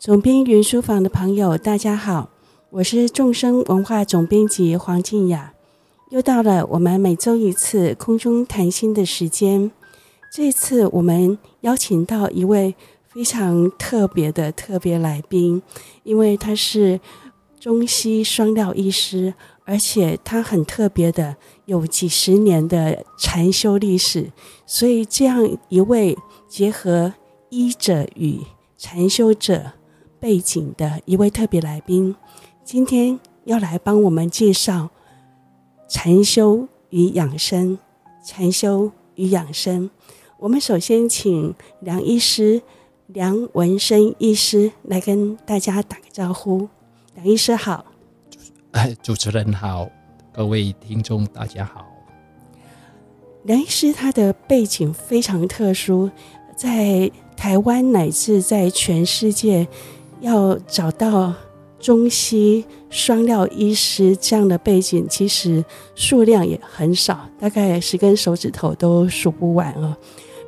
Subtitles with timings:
[0.00, 2.30] 总编云书房的朋友，大家好，
[2.70, 5.52] 我是众生文化总编辑黄静雅。
[6.10, 9.72] 又到了我们每周一次空中谈心的时间。
[10.32, 12.76] 这次我们邀请到一位
[13.08, 15.60] 非常特别的特别来宾，
[16.04, 17.00] 因为他是
[17.58, 19.34] 中西双料医师，
[19.64, 21.34] 而且他很特别的
[21.64, 24.30] 有几十年的禅修历史，
[24.64, 27.14] 所以这样一位结合
[27.48, 28.38] 医者与
[28.76, 29.72] 禅修者。
[30.20, 32.14] 背景的一位特别来宾，
[32.64, 34.90] 今天要来帮我们介绍
[35.88, 37.78] 禅修与养生。
[38.24, 39.88] 禅修与养生，
[40.38, 42.60] 我们首先请梁医师
[43.06, 46.68] 梁文生医师来跟大家打个招呼。
[47.14, 47.86] 梁医师好，
[48.72, 49.88] 哎， 主持人好，
[50.30, 51.86] 各位听众大家好。
[53.44, 56.10] 梁医师他的背景非常特殊，
[56.54, 59.66] 在台湾乃至在全世界。
[60.20, 61.32] 要找到
[61.78, 69.96] 中西双料医师这样的背景，其实数量也很少，大概十根手指头都数不完哦。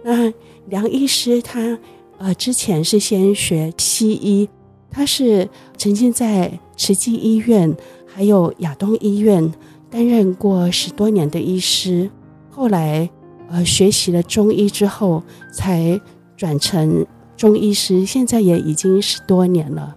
[0.02, 0.32] 那
[0.66, 1.78] 梁医师他
[2.18, 4.48] 呃之前是先学西医，
[4.90, 9.52] 他是曾经在慈济医院还有亚东医院
[9.88, 12.10] 担任过十多年的医师，
[12.50, 13.08] 后来
[13.48, 16.00] 呃学习了中医之后才
[16.36, 17.06] 转成。
[17.40, 19.96] 中医师现在也已经十多年了，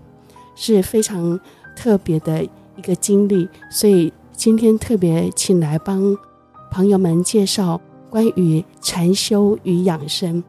[0.55, 1.37] 是非常
[1.75, 6.17] 特别的一个经历，所以今天特别请来帮
[6.71, 10.41] 朋友们介绍关于禅修与养生。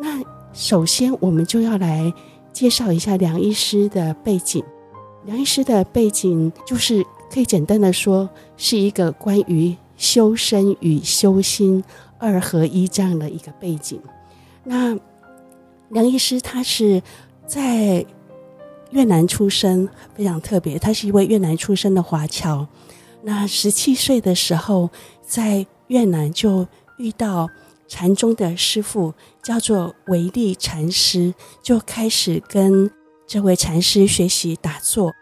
[0.00, 0.20] 那
[0.52, 2.12] 首先我们就要来
[2.52, 4.64] 介绍一下梁医师的背景。
[5.24, 11.84] 梁医师的背景就是可以简单的说，是一个关于修身与修心
[12.18, 14.00] 二合一这样的一个背景。
[14.64, 14.98] 那
[15.92, 17.02] 梁医师他是
[17.46, 18.04] 在
[18.92, 20.78] 越南出生，非常特别。
[20.78, 22.66] 他是一位越南出生的华侨。
[23.22, 24.88] 那十七岁的时候，
[25.22, 26.66] 在越南就
[26.96, 27.46] 遇到
[27.86, 32.90] 禅宗的师父，叫做维利禅师，就开始跟
[33.26, 35.12] 这位禅师学习打坐。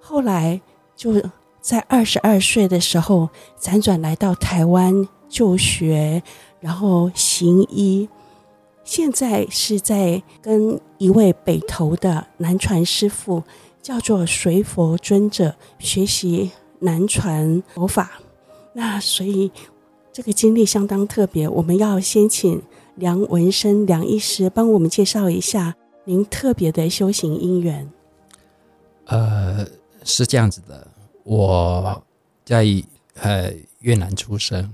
[0.00, 0.60] 后来
[0.96, 1.22] 就
[1.60, 3.28] 在二十二岁的时候，
[3.60, 6.24] 辗转来到台湾就学，
[6.58, 8.08] 然后行医。
[8.88, 13.42] 现在是在跟一位北投的南传师傅，
[13.82, 18.12] 叫做随佛尊者学习南传佛法。
[18.72, 19.52] 那所以
[20.10, 21.46] 这个经历相当特别。
[21.46, 22.62] 我们要先请
[22.94, 27.86] 梁文生梁医师帮我们介绍一下您特别的修行因缘。
[29.04, 29.66] 呃，
[30.02, 30.88] 是这样子的，
[31.24, 32.02] 我
[32.42, 32.64] 在
[33.20, 34.72] 呃越南出生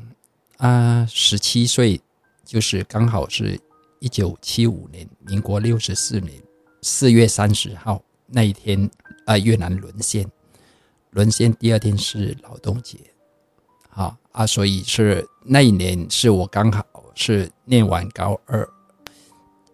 [0.58, 2.00] 啊，十七岁
[2.44, 3.58] 就是刚好是。
[4.04, 6.34] 一九七五年，民国六十四年
[6.82, 8.90] 四月三十号那一天，
[9.24, 10.30] 啊，越南沦陷。
[11.12, 12.98] 沦陷第二天是劳动节，
[13.88, 16.84] 啊啊，所以是那一年是我刚好
[17.14, 18.68] 是念完高二，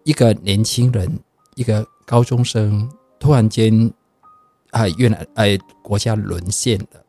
[0.05, 1.19] 一个年轻人，
[1.55, 3.93] 一个高中生，突然间
[4.69, 7.03] 啊，越南哎国家沦陷了，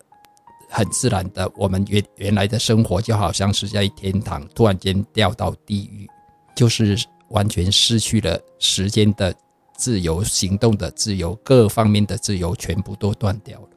[0.68, 6.10] 很自然的，我们原原来的生活就好像是在天堂，突然间掉到地狱。
[6.54, 6.98] 就是
[7.28, 9.34] 完全失去了时间的
[9.74, 13.68] 自由、行动的自由、各方面的自由，全部都断掉了。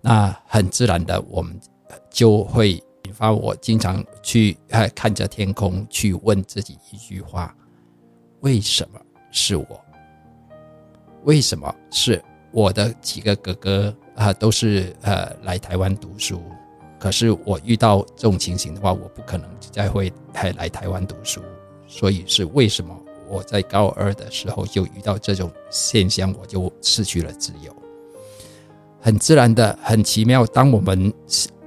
[0.00, 1.60] 那很自然的，我们
[2.10, 2.72] 就会
[3.04, 4.56] 引发我经常去
[4.94, 7.54] 看着天空，去问自己一句话：
[8.40, 9.00] 为什么
[9.30, 9.80] 是我？
[11.24, 16.42] 为什么是我的几个哥哥啊，都是呃来台湾读书，
[16.98, 21.42] 可是我遇到这种情形的话，我不可能再会还来台湾读书。
[21.92, 22.96] 所以是为什么
[23.28, 27.74] 我在高二的时候就遇到这种现象，我就失去了自由。
[29.00, 30.46] 很自然的，很奇妙。
[30.46, 31.12] 当我们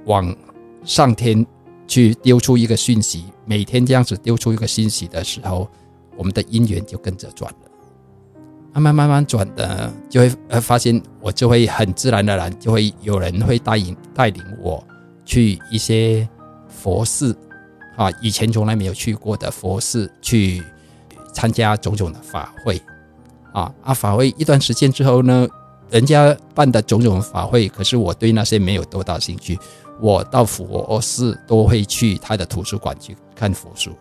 [0.06, 0.34] 往
[0.82, 1.44] 上天
[1.86, 5.68] 去丢出一个讯息，每天这样子丢出一个讯息的时候，
[6.16, 7.58] 我们的因缘就跟着转了。
[8.72, 14.82] 慢慢慢慢转的，就会呃发现，我就会很自然而然，就会有人会带领带领我
[15.24, 16.26] 去一些
[16.66, 17.36] 佛寺。
[17.96, 20.62] 啊，以前从来没有去过的佛寺，去
[21.32, 22.80] 参加种种的法会，
[23.52, 25.46] 啊啊，法会一段时间之后呢，
[25.90, 29.58] 人家办的种种法会，可是我对那些没有多大兴趣。
[30.00, 33.92] 我到佛寺都会去他的图书馆去看佛书。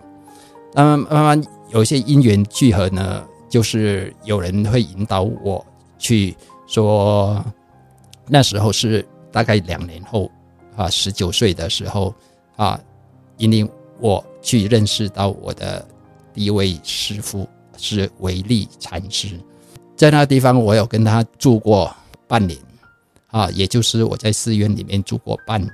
[0.73, 5.63] 那慢慢有一些因缘聚合呢，就是有人会引导我
[5.99, 6.35] 去
[6.65, 7.45] 说，
[8.27, 10.31] 那时候是大概两年后
[10.75, 12.11] 啊，十九岁的时候
[12.55, 12.79] 啊，
[13.37, 13.69] 引领。
[14.03, 15.87] 我去认识到我的
[16.33, 17.47] 第一位师傅
[17.77, 19.39] 是维利禅师，
[19.95, 21.89] 在那地方，我有跟他住过
[22.27, 22.59] 半年，
[23.27, 25.73] 啊，也就是我在寺院里面住过半年。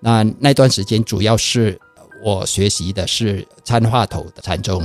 [0.00, 1.80] 那那段时间，主要是
[2.20, 4.82] 我学习的是参话头的禅宗。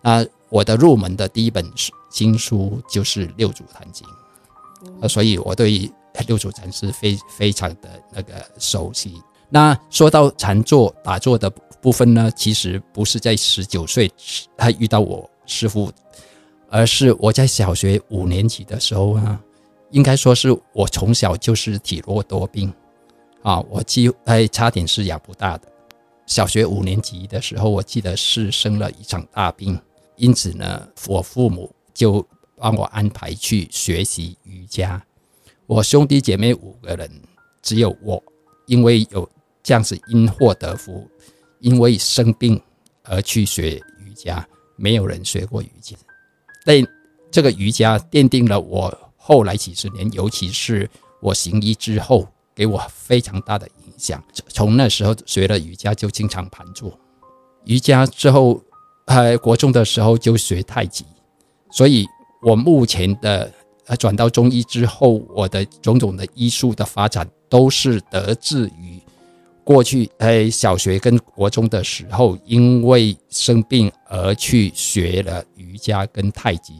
[0.00, 1.68] 那我的入门的第一本
[2.08, 4.06] 经书就是《六祖坛经》，
[5.02, 5.90] 啊，所以我对
[6.28, 9.20] 六祖禅师非非常的那个熟悉。
[9.48, 11.48] 那说到禅坐打坐的
[11.80, 14.10] 部分呢，其实不是在十九岁
[14.56, 15.90] 他遇到我师父。
[16.68, 19.40] 而是我在小学五年级的时候啊，
[19.92, 22.74] 应该说是我从小就是体弱多病
[23.42, 25.68] 啊，我几乎还差点是养不大的。
[26.26, 29.80] 小学五年级的时候，我记得是生了一场大病，
[30.16, 32.26] 因此呢，我父母就
[32.56, 35.00] 帮我安排去学习瑜伽。
[35.66, 37.08] 我兄弟姐妹五个人，
[37.62, 38.20] 只有我
[38.66, 39.26] 因为有
[39.66, 41.10] 这样子因祸得福，
[41.58, 42.62] 因为生病
[43.02, 44.46] 而去学瑜伽，
[44.76, 45.96] 没有人学过瑜伽。
[46.64, 46.76] 但
[47.32, 50.88] 这个瑜伽奠定了我后来几十年，尤其是
[51.20, 54.22] 我行医之后，给我非常大的影响。
[54.46, 56.96] 从那时候学了瑜伽，就经常盘坐。
[57.64, 58.62] 瑜伽之后，
[59.06, 61.04] 呃，国中的时候就学太极。
[61.72, 62.06] 所以
[62.40, 63.52] 我目前的
[63.86, 68.95] 呃转到中医之后，我的种种的医术的发展，都是得自于
[69.66, 75.44] 过去在小学跟国中的时候，因为生病而去学了。
[75.56, 76.74] 瑜伽跟太极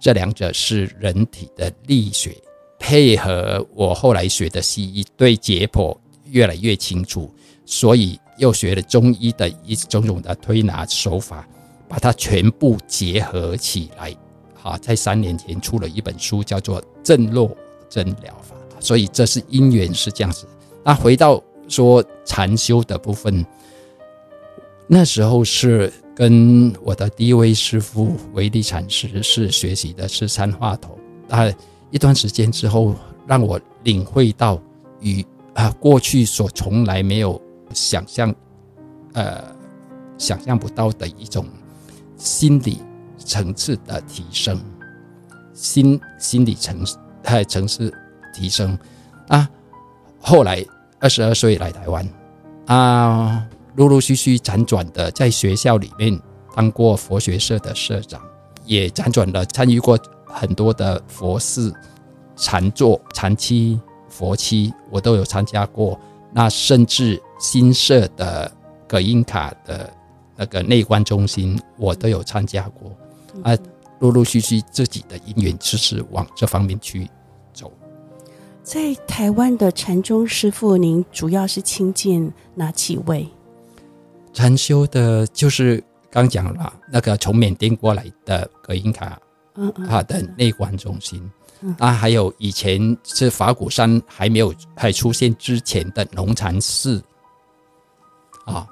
[0.00, 2.34] 这两者是人体的力学，
[2.78, 5.94] 配合我后来学的西医，对解剖
[6.24, 7.30] 越来越清楚，
[7.66, 11.46] 所以又学了中医的一种种的推拿手法，
[11.86, 14.16] 把它全部结合起来。
[14.54, 17.54] 好，在三年前出了一本书，叫做《正诺
[17.90, 20.48] 真疗法》，所以这是因缘是这样子。
[20.82, 21.40] 那回到
[21.72, 23.44] 说禅修的部分，
[24.86, 25.92] 那时候是。
[26.14, 30.98] 跟我的第一位师父维利禅师是学习的是三话头，
[31.30, 31.50] 啊，
[31.90, 32.94] 一段时间之后，
[33.26, 34.60] 让我领会到
[35.00, 35.24] 与
[35.54, 37.40] 啊过去所从来没有
[37.72, 38.32] 想象，
[39.14, 39.42] 呃，
[40.18, 41.46] 想象不到的一种
[42.18, 42.82] 心理
[43.16, 44.60] 层次的提升，
[45.54, 46.86] 心心理层
[47.22, 47.90] 呃层次
[48.34, 48.78] 提升
[49.28, 49.48] 啊。
[50.20, 50.62] 后来
[51.02, 52.08] 二十二岁来台湾
[52.66, 53.46] 啊。
[53.76, 56.20] 陆陆续续辗转的在学校里面
[56.54, 58.20] 当过佛学社的社长，
[58.66, 61.72] 也辗转的参与过很多的佛事、
[62.36, 65.98] 禅坐、禅期、佛期，我都有参加过。
[66.34, 68.52] 那甚至新设的
[68.86, 69.90] 葛印卡的
[70.36, 72.90] 那个内观中心，我都有参加过。
[73.42, 73.56] 啊，
[74.00, 77.12] 陆陆续续自己的因缘就是往这方面去走。
[78.62, 83.26] 在台湾的禅宗师傅，您主要是亲近哪几位？
[84.32, 89.20] 禅修的，就是刚讲了那个从缅甸过来的葛印卡，
[89.56, 91.28] 嗯嗯，他的内观中心，
[91.78, 97.02] 啊，还有以前是法鼓山还没有还出现之前的农禅寺，
[98.44, 98.66] 啊，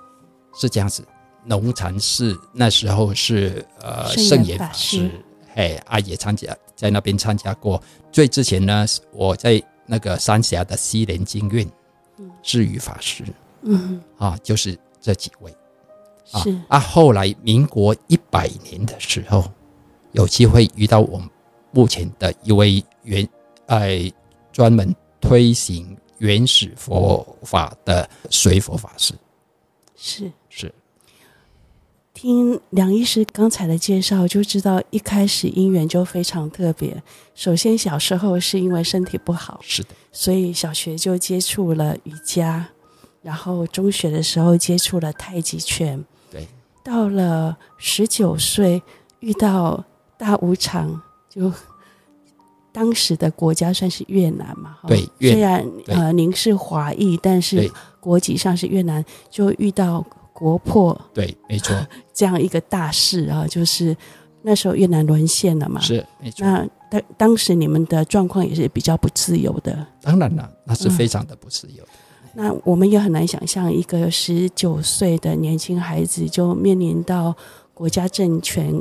[0.55, 1.05] 是这样子。
[1.45, 5.11] 农禅寺那时候是呃圣严法师，
[5.57, 7.83] 哎，啊也参加在那边参加过。
[8.13, 11.69] 最之前呢，我在那个三峡的西莲经院，
[12.41, 13.25] 智宇法师，
[13.63, 14.79] 嗯，啊，就是。
[15.03, 15.51] 这几位，
[16.27, 16.51] 是。
[16.51, 19.51] 啊，啊，后来民国一百年的时候，
[20.13, 21.27] 有机会遇到我们
[21.73, 23.27] 目前的一位原，
[23.69, 24.13] 哎，
[24.53, 29.15] 专门推行原始佛法的随佛法师，
[29.97, 30.33] 是是。
[32.21, 37.03] 听梁医师刚才的介绍，就知道一开始姻缘就非常特别。
[37.35, 42.69] 首先小时候是因为身体不好，是的，所以小学就接触了瑜伽。
[43.23, 46.47] 然后中学的时候接触了太极拳，对，
[46.85, 48.83] 到了十九岁
[49.21, 49.83] 遇到
[50.19, 51.51] 大无常，就
[52.71, 60.05] 当时的国家算是越南嘛，对，虽然呃您是华裔，但是国籍上是越南，就遇到
[60.41, 61.77] 国破，对，没错，
[62.13, 63.97] 这样一个大事啊，就是
[64.43, 66.45] 那时候越南沦陷了嘛，是没错。
[66.45, 71.91] 那当当时你们的状况也是比较不自由的，当然了，那是非常的不自由的。
[71.93, 77.35] 嗯那我们也很难想象，一个十九岁的年轻孩子就面临到
[77.75, 78.73] 国家政权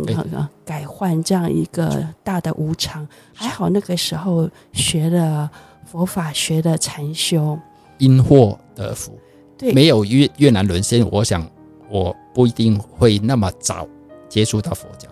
[0.63, 3.08] 改换这样一个大的无常。
[3.34, 5.50] 还好那个时候学了
[5.84, 7.58] 佛法，学了禅修，
[7.98, 9.18] 因祸得福。
[9.60, 11.46] 对，没有越越南沦陷，我想
[11.89, 13.86] 我不一定会那么早
[14.30, 15.10] 接触到佛教。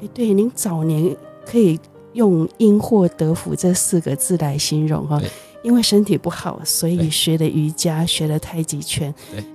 [0.00, 1.14] 哎，对，您早年
[1.44, 1.78] 可以
[2.12, 5.20] 用“因祸得福”这四个字来形容哈。
[5.64, 9.12] 因为身体不好，所以学了瑜伽，学了太极拳。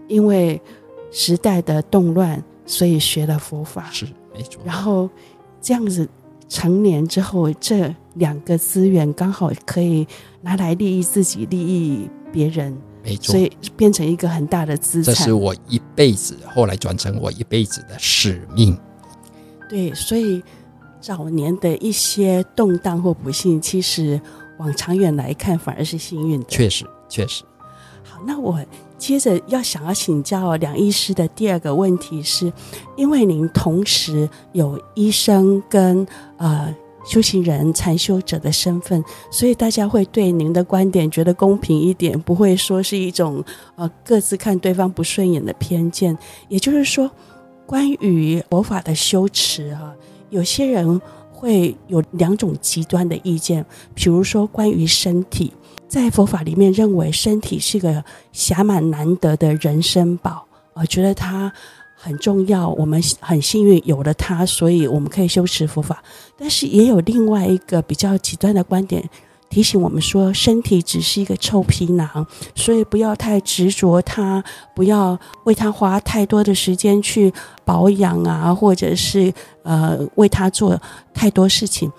[0.10, 0.62] 因为
[1.10, 3.90] 时代的动乱，所以学了佛法。
[3.90, 4.62] 是没错。
[4.66, 5.10] 然后
[5.62, 6.08] 这样子
[6.50, 10.06] 成年之后，这两个资源刚好可以
[10.42, 15.14] 拿来利益自己、利益别人，没错，所以变成一个很大的资产。
[15.14, 18.78] 这是我一辈子，后来转成我一辈子的使命。
[19.70, 20.42] 对，所以
[21.02, 24.20] 早年的一些动荡或不幸，其实
[24.58, 26.46] 往长远来看，反而是幸运的。
[26.48, 27.44] 确实，确实。
[28.04, 28.60] 好，那我。
[28.96, 32.54] 接着要想要请教梁医师的第二个问题是，
[32.96, 36.08] 因为您同时有医生跟
[36.38, 36.74] 呃
[37.06, 43.44] 修行人、禅修者的身份，所以大家会对您的观点觉得公平一点，不会说是一种
[43.76, 46.18] 呃各自看对方不顺眼的偏见。
[46.48, 47.10] 也就是说，
[47.66, 49.94] 关于佛法的修持哈，
[50.30, 55.54] 有些人会有两种极端的意见，比如说关于身体。
[55.86, 60.44] 在佛法里面，认为身体是个暇满难得的人生宝，
[60.74, 61.54] 啊觉得它
[62.04, 62.68] 很重要。
[62.68, 66.04] 我们很幸运有了它，所以我们可以修持佛法。
[66.38, 69.10] 但是也有另外一个比较极端的观点，
[69.50, 74.44] 提醒我们说，身体只是一个臭皮囊，所以不要太执着它，
[74.76, 77.34] 不要为它花太多的时间去
[77.64, 79.34] 保养啊，或者是
[79.64, 80.78] 呃为它做
[81.14, 81.90] 太多事情。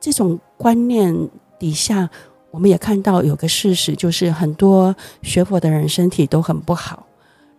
[0.00, 2.08] 这种观念底下。
[2.52, 7.06] 我们也看到有个事实，就是很多学佛的人身体都很不好，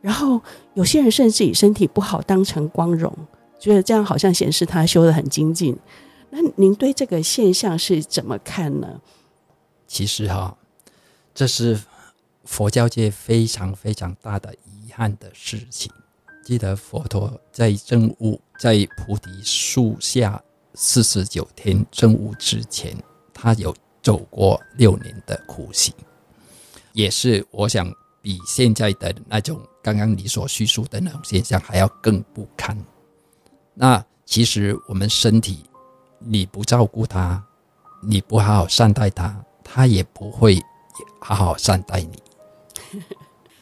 [0.01, 0.39] 然后
[0.73, 3.15] 有些人甚至以身体不好当成光荣，
[3.59, 5.77] 觉得这样好像显示他修得很精进。
[6.29, 9.01] 那您对这个现象是怎么看呢？
[9.87, 10.57] 其实哈，
[11.33, 11.79] 这是
[12.43, 15.91] 佛教界非常非常大的遗憾的事情。
[16.43, 20.41] 记得佛陀在证悟在菩提树下
[20.73, 22.95] 四十九天证悟之前，
[23.33, 23.73] 他有。
[24.03, 25.93] 走过六年的苦行，
[26.91, 27.89] 也是我想
[28.21, 32.75] 比现在的那种刚刚你所叙述的那种现象还要更不堪。
[33.73, 35.65] 那其实我们身体，
[36.19, 37.43] 你不照顾它，
[38.01, 40.57] 你不好好善待它，它也不会
[41.19, 42.23] 好好善待你。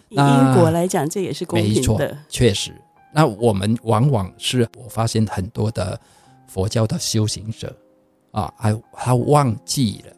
[0.09, 2.17] 以因果来讲，这也是公平的。
[2.29, 2.79] 确实，
[3.13, 5.99] 那我们往往是我发现很多的
[6.47, 7.75] 佛教的修行者
[8.31, 10.13] 啊，还他忘记了。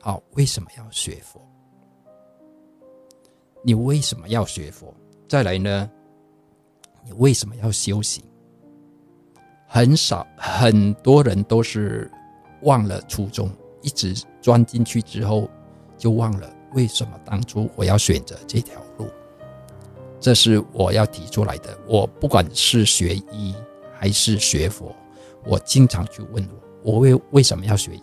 [0.00, 1.40] 好，为什么要学佛？
[3.64, 4.94] 你为什么要学佛？
[5.32, 5.90] 再来呢？
[7.02, 8.22] 你为什么要修行？
[9.66, 12.10] 很少，很多人都是
[12.64, 15.48] 忘了初衷，一直钻进去之后，
[15.96, 19.08] 就忘了为什么当初我要选择这条路。
[20.20, 21.78] 这是我要提出来的。
[21.88, 23.54] 我不管是学医
[23.94, 24.94] 还是学佛，
[25.46, 26.46] 我经常去问
[26.82, 28.02] 我，我为为什么要学医？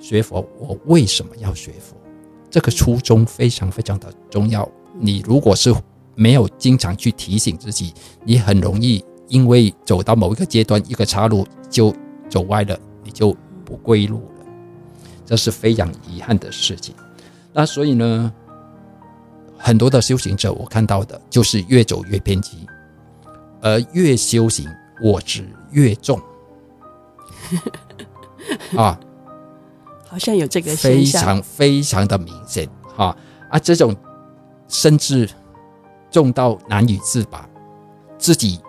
[0.00, 1.96] 学佛，我为什么要学佛？
[2.50, 4.68] 这个初衷非常非常的重要。
[4.98, 5.74] 你如果是
[6.14, 7.92] 没有经常去提醒自己，
[8.24, 11.94] 你很容易因为走到某一个阶段，一个岔路就
[12.28, 14.46] 走歪了，你就不归路了。
[15.26, 16.94] 这是非常遗憾的事情。
[17.52, 18.32] 那所以呢，
[19.56, 22.66] 很多的修行者，我看到的就是越走越偏激，
[23.60, 24.68] 而越修行
[25.02, 26.20] 我执越重
[28.76, 28.98] 啊。
[30.06, 33.16] 好像有这个非常非常的明显哈
[33.50, 33.96] 啊，这种
[34.68, 35.28] 甚至
[36.10, 37.48] 重到难以自拔，
[38.18, 38.60] 自己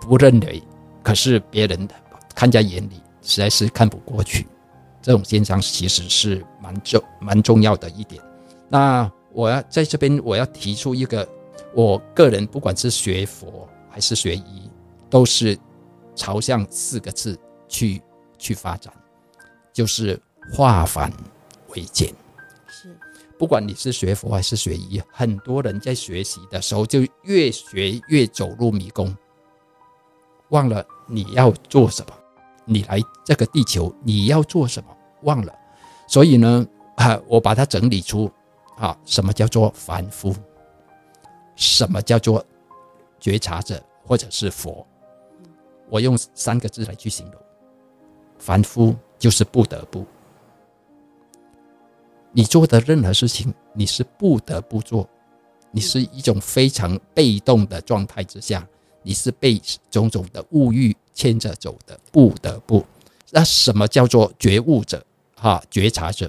[0.00, 0.62] 不认为，
[1.02, 1.88] 可是别人
[2.34, 4.46] 看在眼里，实在是看不过去。
[5.02, 8.22] 这种现象其实是蛮重蛮重要的一点。
[8.68, 11.28] 那我要在这边，我要提出一个，
[11.74, 14.70] 我个人不管是学佛还是学医，
[15.10, 15.58] 都是
[16.14, 18.02] 朝向四个字去
[18.38, 18.92] 去发展，
[19.72, 20.20] 就是。
[20.52, 21.10] 化繁
[21.68, 22.12] 为简，
[23.38, 29.14] 不管你是学佛还是学医，很多人在学习的时候就越学越走入迷宫，
[30.50, 32.12] 忘了你要做什么，
[32.64, 35.52] 你来这个地球你要做什么，忘了。
[36.06, 38.30] 所以呢，啊，我把它整理出，
[38.76, 40.34] 啊，什么叫做凡夫，
[41.56, 42.44] 什么叫做
[43.18, 44.86] 觉察者或者是佛，
[45.88, 47.40] 我用三个字来去形容，
[48.38, 50.06] 凡夫就是不得不。
[52.36, 55.08] 你做的任何事情，你是不得不做，
[55.70, 58.66] 你是一种非常被动的状态之下，
[59.04, 59.56] 你是被
[59.88, 62.84] 种种的物欲牵着走的，不得不。
[63.30, 65.06] 那什么叫做觉悟者？
[65.36, 66.28] 哈，觉察者，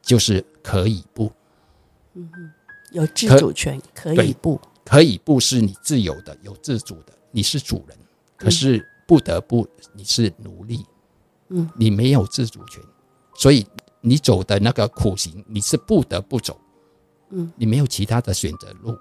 [0.00, 1.30] 就是可以不。
[2.14, 2.52] 嗯哼，
[2.92, 7.98] 有自主权，可，可以不，可以不是你自由的，有自主的，你是主人。
[8.38, 10.86] 可是不得不，你是奴隶。
[11.48, 12.82] 嗯，你没有自主权，
[13.36, 13.66] 所以。
[14.06, 16.60] 你走的那个苦行，你是不得不走，
[17.30, 18.94] 嗯，你没有其他的选择路，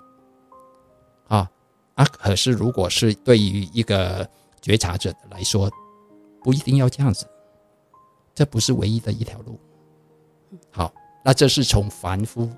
[1.27, 1.51] 啊
[1.95, 2.05] 啊！
[2.05, 4.25] 可是如果是对于一个
[4.61, 5.69] 觉察者来说，
[6.41, 7.27] 不一定要这样子，
[8.33, 9.59] 这不是唯一的一条路。
[10.71, 12.49] 好，那这是从凡夫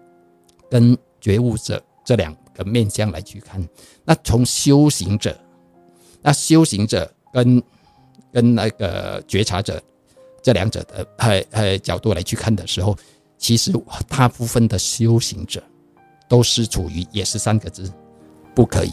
[0.70, 3.68] 跟觉悟者这两个面向来去看。
[4.04, 5.36] 那从修行者，
[6.22, 7.64] 那修行者跟
[8.32, 9.82] 跟那个觉察者
[10.46, 12.96] 这两者的呃呃角度来去看的时候，
[13.36, 13.74] 其实
[14.08, 15.64] 大部分的修行者
[16.30, 17.92] 都是处于也是三个字：
[18.54, 18.92] 不可以。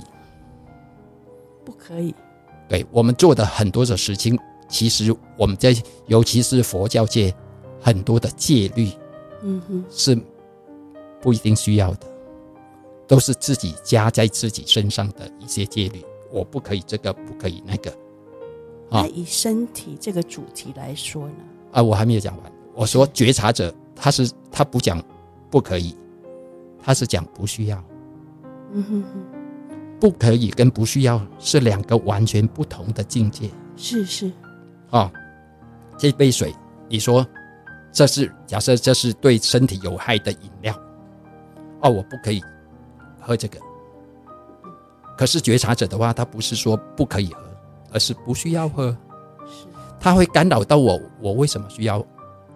[1.62, 2.14] 不可以。
[2.70, 7.34] 对，我们做的很多的事情，其实我们在尤其是佛教界
[7.78, 8.88] 很多的戒律，
[9.42, 10.18] 嗯哼，是
[11.20, 12.06] 不一定需要的，
[13.06, 16.02] 都是自己加在自己身上的一些戒律。
[16.30, 17.94] 我不可以这个，不可以那个。
[18.92, 21.34] 啊，那以身体这个主题来说呢？
[21.72, 22.52] 啊，我还没有讲完。
[22.74, 25.02] 我说觉察者，他是他不讲
[25.50, 25.96] 不可以，
[26.82, 27.82] 他是讲不需要。
[28.72, 29.24] 嗯哼哼。
[29.98, 33.48] 不可以跟不需要是两个完全不同的境界。
[33.76, 34.26] 是是，
[34.90, 35.12] 啊、哦，
[35.96, 36.52] 这杯水，
[36.88, 37.24] 你说
[37.92, 40.76] 这是假设这是对身体有害的饮料，
[41.82, 42.42] 哦，我不可以
[43.20, 43.60] 喝这个。
[45.16, 47.40] 可是觉察者的话，他不是说不可以喝，
[47.92, 48.90] 而是不需要喝。
[49.46, 49.66] 是，
[50.00, 52.04] 他会干扰到我，我为什么需要？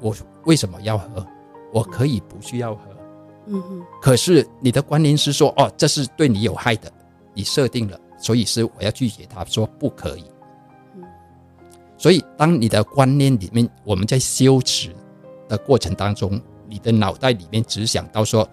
[0.01, 0.15] 我
[0.45, 1.27] 为什么要喝？
[1.73, 2.83] 我可以不需要喝。
[3.47, 3.85] 嗯哼。
[4.01, 6.93] 可是你的观念是说，哦，这是对你有害的。
[7.35, 10.25] 你设定了，所以是我要拒绝他，说不可以。
[11.99, 14.95] 所以当你的观念里面，我们在修持
[15.49, 18.49] 的过程当中，你的脑袋里面只想到说，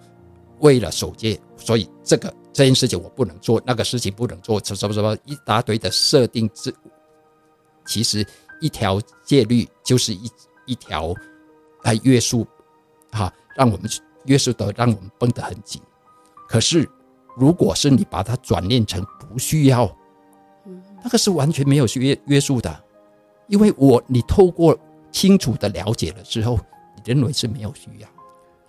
[0.64, 6.50] 为了守戒，所以这个这件事情我不能做，那个事情不能做，什么什么一大堆的设定。
[6.52, 6.72] 这
[7.86, 8.26] 其实
[8.60, 10.28] 一条戒律就是一
[10.66, 11.14] 一条
[11.84, 12.44] 来约束，
[13.12, 13.88] 哈，让我们
[14.24, 15.80] 约束的，让我们绷得很紧。
[16.48, 16.88] 可是。
[17.36, 19.92] 如果是你把它转念成不需要，
[21.02, 22.84] 那个是完全没有约约束的，
[23.48, 24.78] 因为我你透过
[25.10, 26.56] 清楚的了解了之后，
[26.94, 28.08] 你认为是没有需要，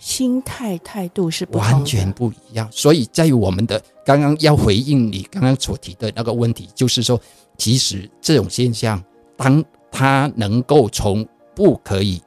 [0.06, 2.70] 心态态度是完全不一样。
[2.72, 7.20] 所以在于我们的刚刚要回应你刚刚所提的那个问题，就是说，
[7.58, 9.04] 其实这种现象，
[9.36, 12.22] 当它能够从不可以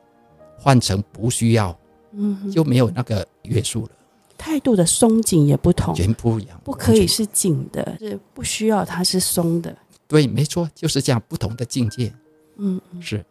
[0.58, 1.78] 换成不需要，
[2.10, 3.90] 嗯，就没有那个约束了。
[4.36, 6.60] 态度的松紧也不同，全不一样。
[6.64, 9.76] 不可以是紧的，是不需要它是松的。
[10.08, 12.12] 对，没错，就是这样不同的境界。
[12.56, 13.24] 嗯，是。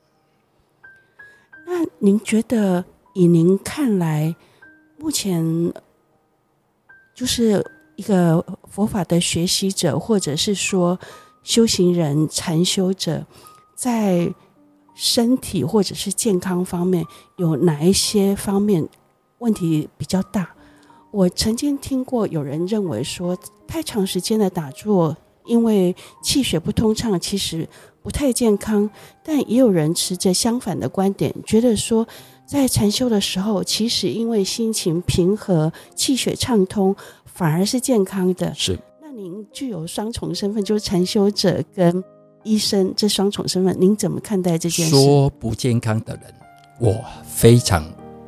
[1.66, 2.86] 那您觉得，
[3.18, 4.36] 以您看来，
[5.00, 5.74] 目前
[7.16, 11.00] 就是一个佛法的学习者，或者是说
[11.42, 13.26] 修行人、禅修者，
[13.76, 14.32] 在
[14.94, 17.04] 身体或者是健康方面，
[17.38, 18.88] 有哪一些方面
[19.40, 20.52] 问题比较大？
[21.10, 23.36] 我曾经听过有人认为说，
[23.68, 27.68] 太长时间的打坐，因为气血不通畅，其实
[28.04, 28.88] 不太健康。
[29.24, 32.08] 但也有人持着相反的观点，觉得说，
[32.48, 38.54] 在禅修的时候，其实因为心情平和，气血畅通，反而是健康的。
[38.56, 38.80] 是。
[39.02, 42.02] 那您具有双重身份，就是禅修者跟
[42.44, 44.92] 医生这双重身份，您怎么看待这件事？
[44.92, 46.34] 说不健康的人，
[46.80, 47.84] 我非常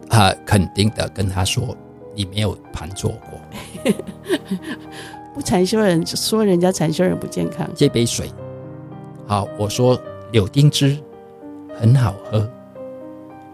[0.10, 1.76] 啊肯定的跟他说。
[2.16, 3.40] 你没有盘坐过，
[5.34, 7.70] 不禅修人说人家禅修人不健康。
[7.74, 8.30] 这杯水，
[9.26, 9.98] 好，我说
[10.34, 10.98] 柳丁汁
[11.78, 12.52] 很好喝。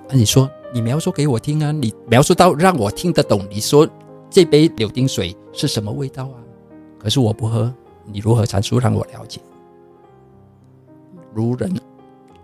[0.08, 3.46] 那你说你描述给我听啊，你描述到让我听得懂。
[3.50, 3.88] 你说
[4.30, 6.38] 这杯柳丁水是什么味道啊？
[7.00, 7.74] 可是我不喝，
[8.06, 9.40] 你如何阐述让我了解？
[11.34, 11.74] 如人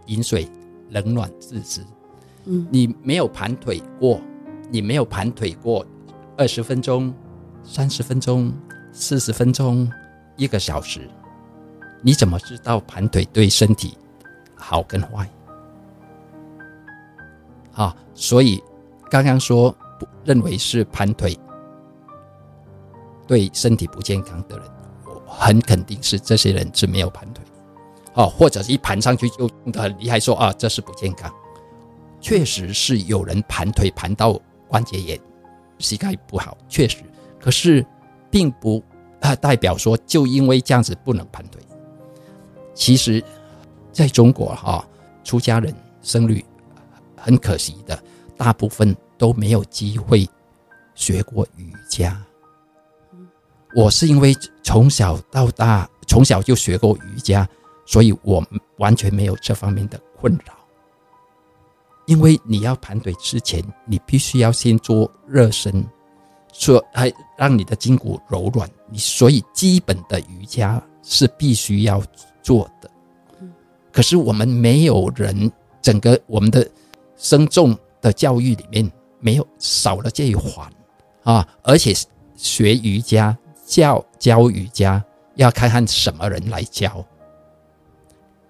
[0.08, 0.48] 饮水，
[0.90, 1.82] 冷暖自知。
[2.46, 4.20] 嗯，你没有盘腿过，
[4.70, 5.86] 你没有盘腿过。
[6.38, 7.14] 二十分钟、
[7.64, 8.52] 三十分钟、
[8.92, 9.88] 四十分钟、
[10.38, 11.08] 一个小时，
[12.02, 13.96] 你怎么知道盘腿对身体
[14.56, 15.30] 好跟坏？
[17.74, 18.62] 啊，所以
[19.10, 21.38] 刚刚说不认为是盘腿
[23.28, 24.66] 对身体不健康的人，
[25.06, 27.44] 我很肯定是这些人是没有盘腿，
[28.14, 31.32] 哦，或者是一盘上去就很厉害说，啊这是不健康。
[32.20, 35.20] 确实是有人盘腿盘到关节炎。
[35.80, 36.98] 膝盖不好，确实，
[37.40, 37.84] 可是
[38.30, 38.84] 并不
[39.20, 41.60] 啊代表说就因为这样子不能盘腿。
[42.76, 43.24] 其实，
[43.92, 44.88] 在中国哈，
[45.24, 46.46] 出家人生率
[47.22, 48.04] 很可惜的，
[48.36, 50.28] 大部分都没有机会
[50.96, 52.20] 学过瑜伽。
[53.76, 57.48] 我是因为从小到大，从小就学过瑜伽，
[57.86, 58.44] 所以我
[58.78, 60.54] 完全没有这方面的困扰。
[62.08, 65.86] 因为你要盘腿之前，你必须要先做热身，
[66.52, 68.70] 说还让你的筋骨柔软。
[68.90, 72.04] 你所以基本的瑜伽是必须要
[72.42, 72.92] 做的。
[73.94, 75.50] 可是我们没有人，
[75.82, 76.70] 整个我们的
[77.22, 80.68] 深重的教育里面没有少了这一环
[81.24, 81.48] 啊！
[81.62, 81.94] 而且
[82.36, 85.02] 学瑜伽教教瑜伽
[85.36, 87.06] 要看看什么人来教。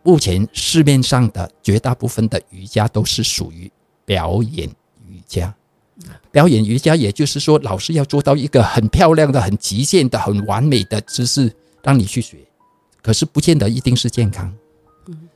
[0.03, 3.69] 目前市面上的绝大部分的瑜伽都是属于
[4.05, 4.69] 表演
[5.05, 5.53] 瑜伽。
[6.31, 11.53] 表演瑜伽，也就是说，老师要做到一个很漂亮的、很极限的、很完美的姿势，
[11.83, 12.37] 让你去学。
[13.03, 14.51] 可是不见得一定是健康。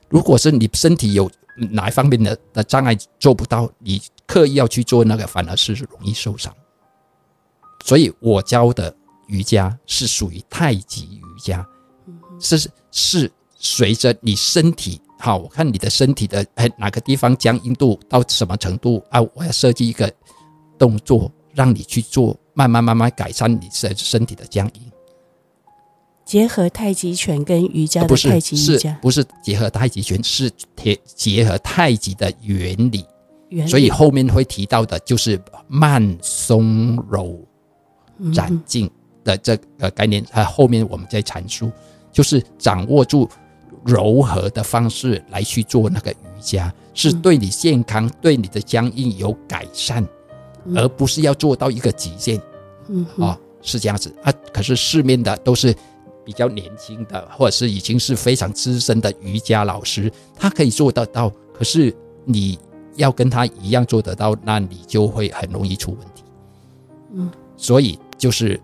[0.08, 1.30] 如果是你身体有
[1.70, 6.54] 哪一方面的的障碍做不到，你刻意要去做那个，反而是容易受伤。
[7.84, 8.94] 所以我教的
[9.28, 11.66] 瑜伽是属于太极瑜伽，
[12.40, 16.44] 是是随着你身体好，我看你的身体的
[16.76, 20.12] 哪个地方僵硬度到什么程度啊，我要设计一个
[20.78, 24.92] 动作让你去做，慢慢慢慢改善你身身体的僵硬。
[26.26, 33.06] 结合太极拳跟瑜伽的太极瑜伽，不是结合太极拳，是结结合太极的原理。
[33.68, 37.38] 所以后面会提到的就是慢松柔
[38.34, 38.90] 展静
[39.22, 40.22] 的这个概念。
[40.32, 41.70] 啊，后面我们再阐述，
[42.10, 43.30] 就是掌握住
[43.84, 50.04] 柔和的方式来去做那个瑜伽，是对你健康、对你的僵硬有改善，
[50.74, 52.42] 而不是要做到一个极限。
[52.88, 54.32] 嗯，啊，是这样子啊。
[54.52, 55.72] 可是市面的都是。
[56.26, 61.32] 比较年轻的，或者是已经是非常资深的瑜伽老师，他可以做得到。
[61.54, 62.58] 可是你
[62.96, 66.24] 要跟他一样做得到，那你就会很容易出问题。
[67.14, 68.60] 嗯，所以就是，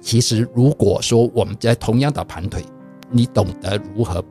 [0.00, 2.64] 其实如果说我们在同样的盘腿，
[3.10, 4.24] 你懂得如何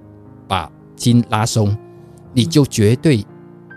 [0.48, 1.78] 把筋拉松，
[2.34, 3.24] 你就绝对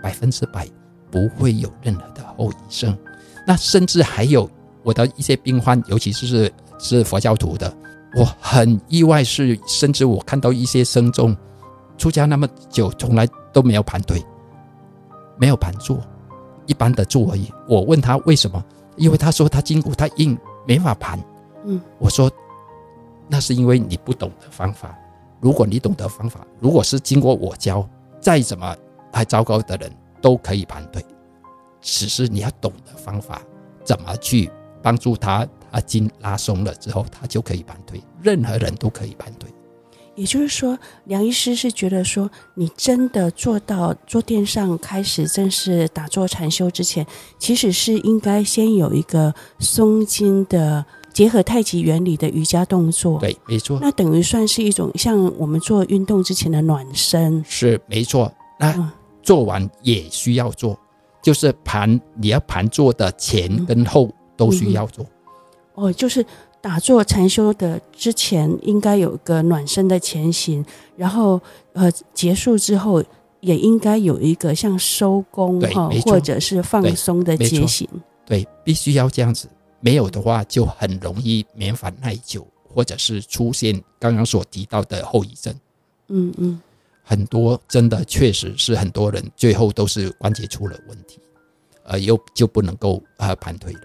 [0.01, 0.67] 百分之百
[1.11, 2.97] 不会有任何的后遗症。
[3.45, 4.49] 那甚至还有
[4.81, 7.71] 我的一些病患，尤其是是佛教徒的。
[8.15, 11.35] 我很意外，是甚至我看到一些僧众
[11.97, 14.23] 出家那么久，从来都没有盘腿，
[15.37, 15.99] 没有盘坐，
[16.65, 17.51] 一般的坐而已。
[17.67, 18.63] 我问他为什么，
[18.95, 21.19] 因为他说他筋骨太硬，没法盘。
[21.65, 22.31] 嗯，我说
[23.27, 24.97] 那是因为你不懂得方法。
[25.41, 27.87] 如果你懂得方法，如果是经过我教，
[28.21, 28.73] 再怎么
[29.11, 31.05] 还糟糕的人都可以盘腿，
[31.81, 33.41] 只是你要懂得方法，
[33.83, 34.49] 怎么去
[34.81, 35.45] 帮助他。
[35.75, 38.01] 把筋拉松了之后，他就可以盘腿。
[38.23, 39.49] 任何人都可以盘腿。
[40.15, 47.05] 也就是说，梁医师是觉得说，你真的做到坐垫上开始正式打坐禅修之前，
[47.37, 53.19] 其实是应该先有一个松筋的结合太极原理的瑜伽动作。
[53.19, 53.77] 对，没错。
[53.81, 57.43] 那等于算是一种像我们做运动之前的暖身。
[57.45, 58.33] 是，没错。
[58.57, 60.79] 那做完也需要做，
[61.21, 65.05] 就是盘，你要盘坐的前跟后都需要做。
[65.75, 66.25] 哦，就是
[66.59, 70.65] 打坐禅修的之前，应该有个暖身的前行，
[70.97, 71.39] 然后
[71.73, 73.03] 呃结束之后，
[73.41, 77.87] 也应该有一个像收工哈，或者是放松的结行。
[78.25, 79.47] 对，必须要这样子，
[79.79, 85.53] 没有的话就很容易免烦耐久，或者是出现刚刚所提到的后遗症。
[86.07, 86.59] 嗯嗯，
[87.03, 91.19] 很多真的确实是很多人最后都是关节出了问题，
[91.83, 93.81] 呃，又就不能够呃盘腿了。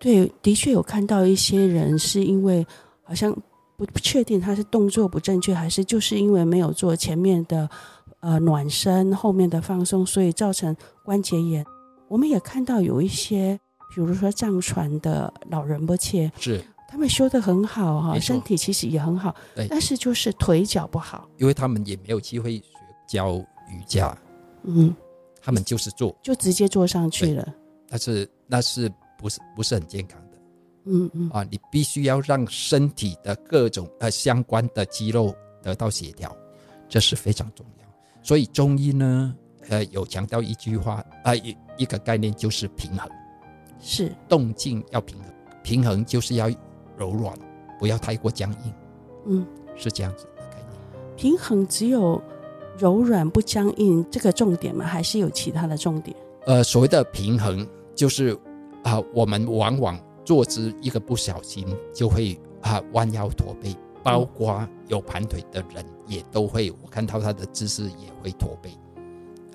[0.00, 2.66] 对，的确有看到一些人是因为
[3.02, 3.30] 好像
[3.76, 7.68] 不不确定他是动作不正确，还是就是因为没有做前面的
[8.20, 11.62] 呃暖身，后面的放松，所以造成关节炎。
[12.08, 13.60] 我们也看到有一些，
[13.94, 16.60] 比如说藏传的老仁波切，是。
[16.88, 19.32] 他们修得很好哈，身体其实也很好，
[19.68, 22.64] 但是就是腿脚不好，因为他们也没有机会学
[23.06, 24.16] 教瑜伽，
[24.64, 24.92] 嗯，
[25.42, 27.46] 他们就是做，就直接坐上去了，
[27.86, 28.90] 但是那是。
[29.20, 30.38] 不是不是很健康的，
[30.86, 36.34] 嗯嗯啊，你必须要让身体的各种呃相关的肌肉得到协调，
[36.88, 37.86] 这是非常重要。
[38.22, 39.36] 所以中医呢，
[39.68, 43.10] 呃，有强调一句话啊，一、呃、一个概念就是平衡，
[43.78, 45.26] 是动静要平衡，
[45.62, 46.48] 平衡就是要
[46.96, 47.38] 柔软，
[47.78, 48.72] 不要太过僵硬，
[49.26, 50.68] 嗯，是这样子的概念。
[51.14, 52.22] 平衡只有
[52.78, 54.86] 柔软不僵硬这个重点吗？
[54.86, 56.16] 还是有其他的重点？
[56.46, 58.34] 呃，所谓的平衡就是。
[58.82, 68.70] 啊、我们往往坐姿一个不小心就会啊弯腰驼背，包括有盘腿的人也都会，我看到他的姿势也会驼背，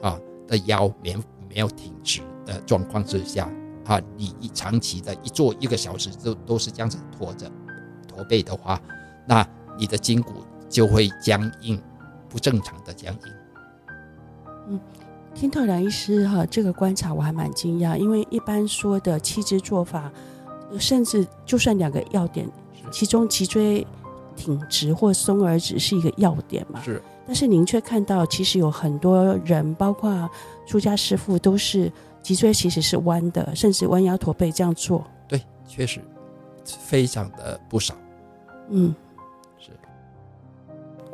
[0.02, 1.16] 啊的腰没
[1.50, 3.52] 没有挺直的状况之下，
[3.86, 7.52] 啊你一长期的一坐一个小时都都是这样子驼着
[8.08, 8.82] 驼背的话，
[9.28, 11.82] 那你的筋骨就会僵硬，
[12.30, 13.34] 不正常的僵硬。
[15.36, 15.40] 嗯。
[15.40, 20.12] 听到梁医师哈这个观察，我还蛮惊讶，因为一般说的七支做法，
[20.80, 22.50] 甚至就算两个要点，
[22.90, 23.86] 其中脊椎
[24.36, 26.82] 挺直或松而只是一个要点嘛。
[26.82, 27.02] 是。
[27.28, 30.30] 但是您却看到，其实有很多人，包括
[30.66, 35.04] 出家师傅，都是脊椎其实是弯的，甚至弯腰驼背这样做。
[35.28, 36.00] 对，确实
[36.64, 37.96] 非常的不少。
[38.70, 38.94] 嗯。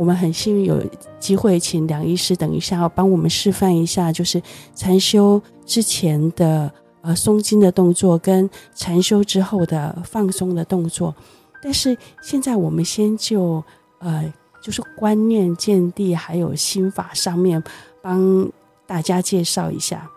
[0.01, 0.83] 我们很幸运有
[1.19, 4.41] 机会请梁医师等一下要帮我们示范一下，就是
[4.73, 11.13] 禅修之前的呃松筋的动作跟禅修之后的放松的动作。
[11.61, 13.63] 但是现在我们先就
[13.99, 17.63] 呃就是观念见地还有心法上面
[18.01, 18.51] 帮
[18.87, 20.09] 大家介绍一下。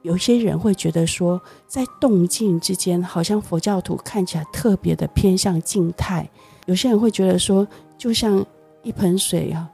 [0.00, 6.26] 有些人会觉得说，在动静之间，好像佛教徒看起来特别的偏向静态。
[6.64, 8.42] 有些人会觉得说，就像。
[8.82, 9.70] 一盆水啊，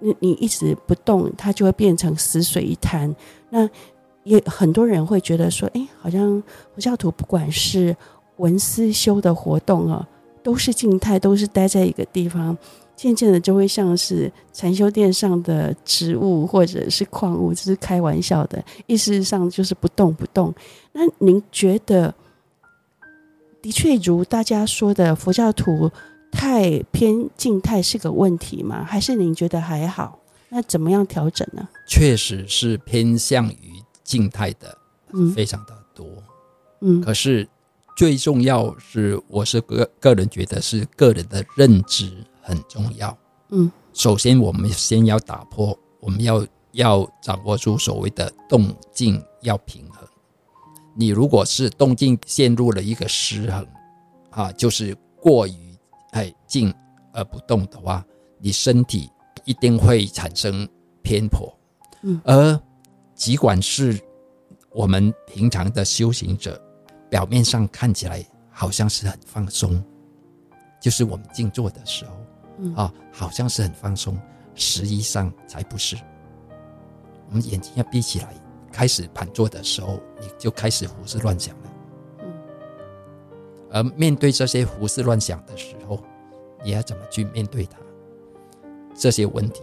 [0.00, 3.14] 你你一直不动，它就会变成死水一潭。
[3.50, 3.68] 那
[4.24, 6.42] 也很多人会觉得说，哎，好像
[6.74, 7.96] 佛教徒不管是
[8.36, 10.06] 文思修的活动啊，
[10.42, 12.56] 都是静态，都是待在一个地方，
[12.96, 20.54] 渐渐的就会像是禅修殿上的植物或者是矿物，这是开玩笑的，意思上就是不动不动。
[20.92, 22.14] 那您觉得，
[23.60, 25.90] 的确如大家说的，佛教徒？
[26.34, 28.84] 太偏静态是个问题吗？
[28.84, 30.18] 还是您觉得还好？
[30.50, 31.66] 那怎么样调整呢？
[31.88, 34.76] 确实是偏向于静态的，
[35.34, 36.06] 非常的多。
[36.80, 37.48] 嗯，可是
[37.96, 43.16] 最重要是，我是个个人觉得是个人的认知很重要。
[43.50, 50.06] 嗯，首先我们先要打破，我们要要掌握住所谓的动静要平衡。
[50.94, 53.66] 你如果是动静陷入了一个失衡，
[54.30, 55.63] 啊，就是过于。
[56.14, 56.72] 太静
[57.12, 58.06] 而不动的话，
[58.38, 59.10] 你身体
[59.44, 60.68] 一定会产生
[61.02, 61.52] 偏颇。
[62.02, 62.60] 嗯，而
[63.16, 64.00] 尽管是
[64.70, 66.62] 我们平常的修行者，
[67.10, 69.84] 表面上看起来好像是很放松，
[70.80, 72.12] 就是我们静坐的时候，
[72.58, 74.16] 嗯啊，好像是很放松，
[74.54, 75.96] 实际上才不是。
[77.28, 78.32] 我们眼睛要闭起来，
[78.70, 81.63] 开始盘坐的时候，你就开始胡思乱想了。
[83.74, 86.00] 而面对这些胡思乱想的时候，
[86.64, 87.76] 你要怎么去面对它？
[88.94, 89.62] 这些问题，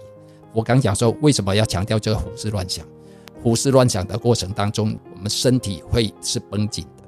[0.52, 2.86] 我刚讲说，为什么要强调这个胡思乱想？
[3.42, 7.04] 胡思乱想的过程当中，我们身体会是绷紧的。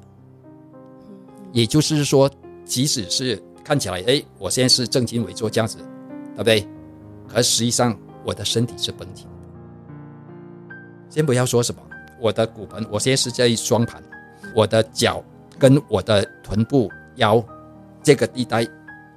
[1.52, 2.32] 也就是说，
[2.64, 5.80] 即使是看起来，哎，我现在是正襟危坐这样子，
[6.36, 6.66] 对不对？
[7.28, 9.32] 可实际上，我的身体是绷紧的。
[11.10, 11.82] 先不要说什么，
[12.22, 14.02] 我的骨盆，我现在是在双盘，
[14.56, 15.22] 我的脚。
[15.64, 17.42] 跟我的臀部、腰
[18.02, 18.68] 这个地带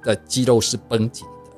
[0.01, 1.51] 的肌肉是绷紧的，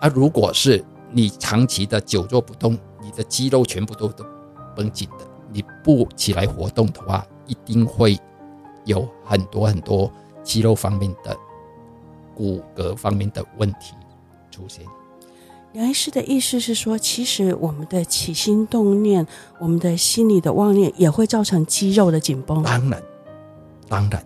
[0.00, 4.24] 而如果是你长期的久坐不动，你的肌肉全部都都
[4.74, 8.18] 绷紧的，你不起来活动的话，一定会
[8.86, 10.10] 有很多很多
[10.42, 11.36] 肌肉方面的、
[12.34, 13.92] 骨骼方面的问题
[14.50, 14.82] 出现。
[15.74, 19.26] 梁医师的意思是说，其实我们的起心动念，
[19.58, 22.62] 我们的心理的妄念，也会造成肌肉的紧绷。
[22.62, 23.02] 当然。
[23.88, 24.24] 当然，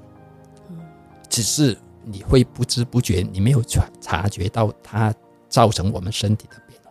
[1.29, 5.15] 只是你会不知不觉，你没有察察觉到它
[5.49, 6.91] 造成我们身体的变化。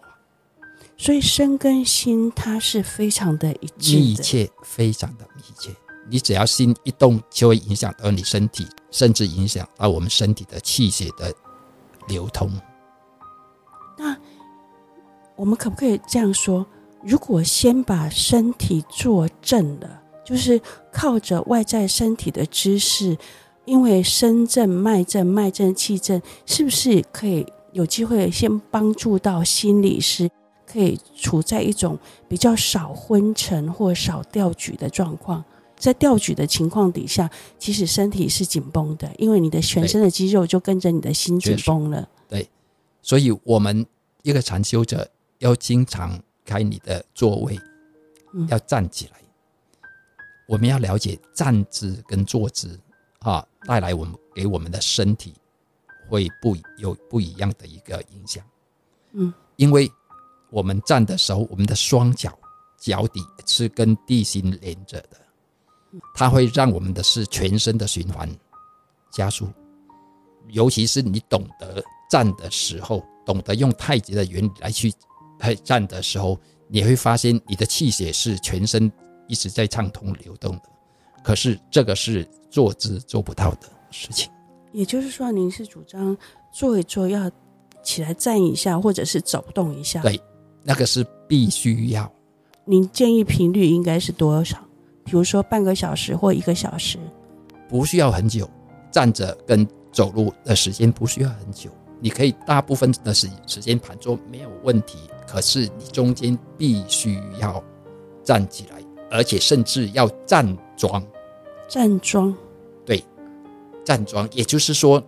[0.98, 5.70] 所以身跟心它是非常的一致的，密切，非常的密切。
[6.10, 11.34] 你只要心一动，就会影响到你身体，甚至影响到我们身体的气血的
[12.08, 12.52] 流通。
[13.98, 14.18] 那
[15.36, 16.66] 我们可不可以这样说？
[17.04, 20.01] 如果先把身体坐正了？
[20.24, 23.18] 就是靠着外在身体的知识，
[23.66, 30.30] 因为身正、脉正、脉正、气正，是不是可以有机会先帮助到心理师，
[30.66, 35.44] 可以处在一种比较少昏沉或少吊举的状况？
[35.78, 42.08] 在吊举的情况底下，其实身体是紧绷的，因为你的全身的肌肉就跟着你的心紧绷了。
[42.30, 42.48] 对，
[43.02, 43.84] 所以我们
[44.22, 47.60] 一个禅修者要经常开你的座位，
[48.50, 49.21] 要站起来。
[50.52, 52.78] 我们要了解站姿跟坐姿
[53.20, 55.34] 啊，带来我们给我们的身体
[56.10, 58.44] 会不有不一样的一个影响。
[59.14, 59.90] 嗯，因为
[60.50, 62.38] 我们站的时候，我们的双脚
[62.78, 65.18] 脚底是跟地心连着的，
[66.14, 68.30] 它会让我们的是全身的循环
[69.10, 69.48] 加速。
[70.50, 74.94] 尤其是你懂得站的时候，懂得用太极的原理来去
[75.40, 76.38] 来站的时候，
[76.68, 78.92] 你会发现你的气血是全身。
[79.32, 80.64] 一直在畅通流动的，
[81.24, 84.30] 可是这个是坐姿做不到的事情。
[84.74, 86.16] 也就是说，您是主张
[86.52, 87.32] 坐一坐要
[87.82, 90.02] 起来站一下，或者是走动一下？
[90.02, 90.20] 对，
[90.64, 92.12] 那个是必须要。
[92.66, 94.58] 您建议频率应该是多少？
[95.06, 97.00] 比如说半个小时或一个小时？
[97.70, 98.50] 不需要很久，
[98.92, 101.70] 站着跟走路的时间不需要很久。
[102.02, 107.64] 你可以大部分的时时间盘坐没有问题，可是你中间必须要
[108.24, 108.82] 站起来，
[109.12, 111.06] 而且甚至要站桩。
[111.68, 112.34] 站桩，
[112.86, 113.04] 对，
[113.84, 115.02] 站桩，也就是说，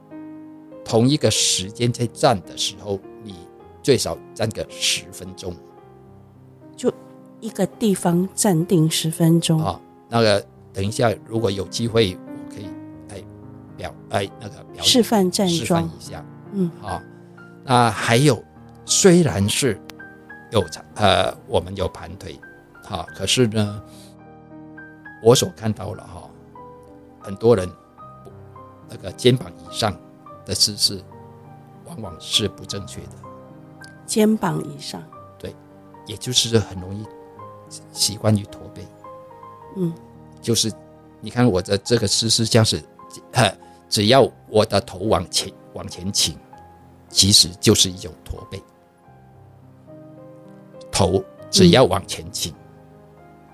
[0.86, 3.36] 同一个时间在站的时候，你
[3.82, 5.56] 最少站个十分钟。
[6.76, 6.94] 就
[7.42, 9.82] 一个地方站定十分钟啊、哦。
[10.10, 12.68] 那个，等一下，如果有机会，我可以
[13.10, 13.22] 来
[13.76, 16.26] 表哎那个表示范站桩示范一下。
[16.54, 17.02] 嗯，好、哦，
[17.66, 18.42] 那还有，
[18.86, 19.78] 虽然是
[20.52, 20.64] 有
[20.96, 22.40] 呃，我们有盘腿，
[22.84, 23.82] 好、哦，可是呢，
[25.24, 26.30] 我所看到了哈、哦，
[27.20, 27.70] 很多人
[28.90, 29.98] 那个肩膀以上
[30.46, 31.02] 的姿势，
[31.86, 33.14] 往往是不正确的。
[34.06, 35.02] 肩膀以上，
[35.40, 35.56] 对，
[36.06, 37.06] 也就是很容易
[37.92, 38.86] 习惯于驼背。
[39.78, 39.94] 嗯，
[40.42, 40.72] 就是
[41.22, 42.84] 你看我的这个姿势，像是
[43.34, 43.52] 呵，
[43.90, 46.38] 只要我的头往前往前倾。
[47.10, 48.60] 其实就是一种驼背，
[50.92, 52.63] 头只要往前倾，嗯、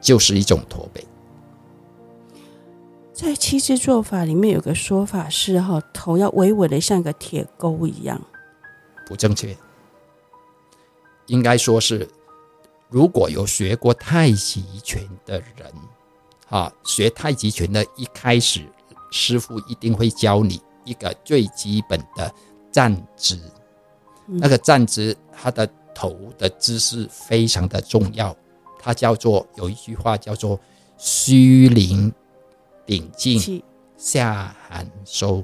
[0.02, 1.06] 就是一种驼背。
[3.14, 8.22] 在七支做法里面有个说法是哈，头要微微的像个铁钩一样，
[9.06, 9.56] 不正确。
[11.28, 12.08] 应该说是，
[12.90, 15.72] 如果有学过太极拳的人，
[16.50, 18.66] 啊，学太极拳的一开始，
[19.12, 22.34] 师傅一定会教你一个最基本的。
[22.72, 23.36] 站姿，
[24.28, 28.34] 那个站姿，他的头的姿势非常的重要。
[28.80, 30.60] 它叫做有一句话叫做
[30.98, 32.12] “虚灵
[32.86, 33.62] 顶劲，
[33.98, 35.44] 下寒收”。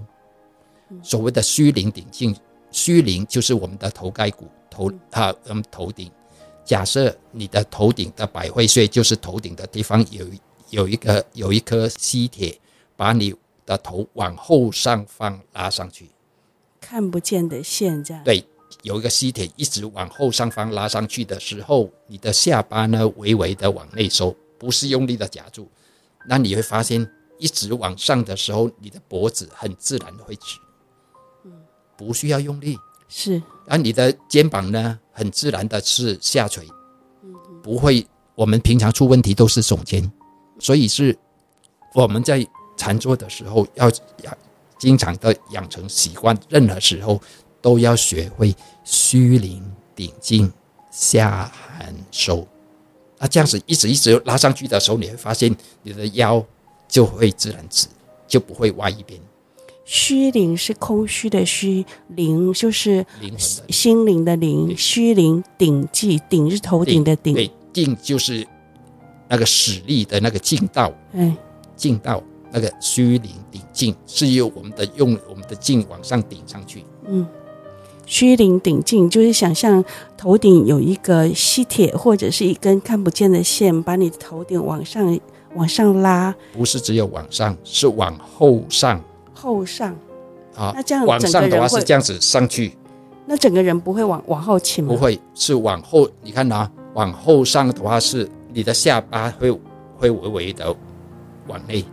[1.03, 2.35] 所谓的虚灵顶劲，
[2.71, 6.09] 虚灵就是我们的头盖骨，头啊，嗯，头顶。
[6.63, 10.25] 假设你的头顶的百会穴，就是头顶的地方有
[10.69, 12.57] 有一个有一颗吸铁，
[12.95, 16.09] 把你的头往后上方拉上去。
[16.79, 18.45] 看不见的线，这样对，
[18.85, 25.67] 有一个吸铁一直往后上方拉上去的时候，你的下巴呢微微的往内收，不是用力的夹住。
[26.29, 27.01] 那你会发现，
[27.39, 30.59] 一直往上的时候，你的脖子很自然的会直，
[31.97, 32.77] 不需要用力。
[33.09, 36.67] 是，而你的肩膀呢，很自然的是下垂，
[37.63, 38.05] 不会。
[38.35, 40.11] 我们平常出问题都是耸肩，
[40.59, 41.17] 所以是
[41.95, 42.45] 我们在
[42.77, 43.89] 禅坐的时候要
[44.21, 44.37] 要。
[44.77, 47.19] 经常的养成习惯，任何时候
[47.65, 49.59] 都要学会虚灵
[49.95, 50.53] 顶劲，
[50.91, 52.47] 下寒收。
[53.17, 56.45] 那这样子一直一直拉上去的时候，你会发现你的腰
[56.87, 57.87] 就会自然直，
[58.27, 59.19] 就不会歪一边。
[59.83, 63.39] 虚灵是空虚的虚，灵就是灵魂
[63.73, 64.77] 心灵的灵。
[64.77, 68.47] 虚灵顶劲，顶是头顶的顶，对，劲就是
[69.27, 71.35] 那个使力的那个劲道，嗯，
[71.75, 72.21] 劲道。
[72.51, 76.85] 那个虚灵顶劲是由我们的用我们的劲往上顶上去。
[77.05, 77.27] 嗯，
[78.05, 79.83] 虚灵顶劲就是想象
[80.17, 85.19] 头顶有一个吸铁或者是一根看不见的线，把你的头顶往上
[85.55, 86.33] 往上拉。
[86.53, 89.01] 不是只有往上，是往后上。
[89.33, 89.93] 后上
[90.55, 92.75] 啊，那这样往上的话是这样子上去，
[93.25, 94.93] 那整个人不会往往后倾吗？
[94.93, 96.07] 不会，是往后。
[96.21, 99.51] 你看啊，往后上的话是你的下巴会
[99.97, 100.73] 会微微的
[101.47, 101.83] 往内。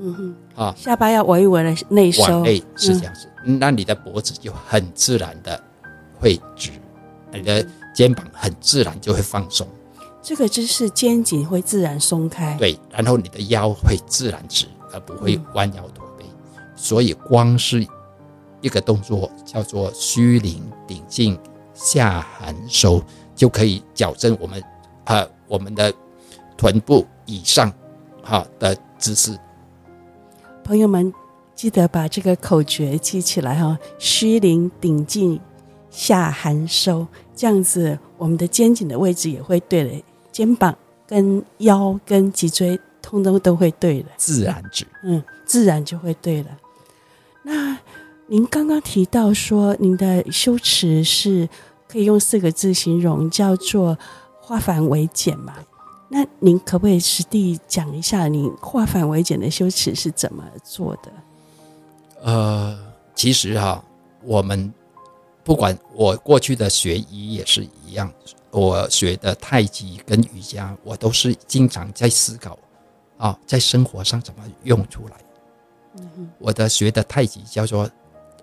[0.00, 5.62] 嗯哼，啊，下巴要微微的内收，往内是这样子，嗯、那你的脖子就很自然的
[6.18, 6.70] 会直，
[7.32, 9.66] 你的肩膀很自然就会放松。
[10.22, 16.24] 这个姿势肩颈会自然松开，对，然后你的腰会自然直，而不会弯腰驼背。
[16.56, 17.84] 嗯、所以光是
[18.60, 21.36] 一个动作叫做虚灵顶劲
[21.74, 23.02] 下含收，
[23.34, 24.60] 就可以矫正我们
[25.04, 25.92] 啊、呃、我们的
[26.56, 27.72] 臀部以上
[28.22, 29.36] 哈的姿势。
[30.62, 31.12] 朋友们，
[31.54, 33.78] 记得把这个口诀记起来哈！
[33.98, 35.40] 虚灵顶劲
[35.90, 46.48] 下含收，这样子我们的肩颈的位置也会对了，肩膀跟腰跟脊椎通通都会对了，自然直，嗯，自然就会对了。
[47.42, 47.78] 那
[48.26, 51.48] 您刚刚提到说，您的修持是
[51.86, 53.98] 可以用四个字形容，叫做
[54.40, 55.54] 化繁为简嘛？
[56.08, 61.12] 那您可不可以实地讲一下，您化繁为简的修持是怎么做的？
[62.22, 62.78] 呃，
[63.14, 63.84] 其实哈，
[64.22, 64.72] 我们
[65.42, 68.12] 不管我过去的学医也是一样，
[68.50, 72.56] 我学的太极跟瑜伽，我都是经常在思考
[73.18, 75.16] 啊，在生活上怎么用出来。
[76.38, 77.90] 我的学的太极叫做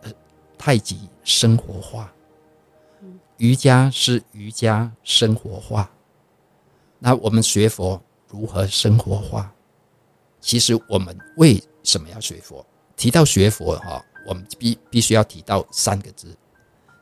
[0.01, 0.11] 呃
[0.57, 2.13] 太极生活化，
[3.37, 5.89] 瑜伽是瑜伽生活化。
[6.99, 9.51] 那我们学佛如何生活化？
[10.41, 12.65] 其实我们为什么要学佛？
[12.99, 16.35] 提到学佛哈，我们必必须要提到三个字，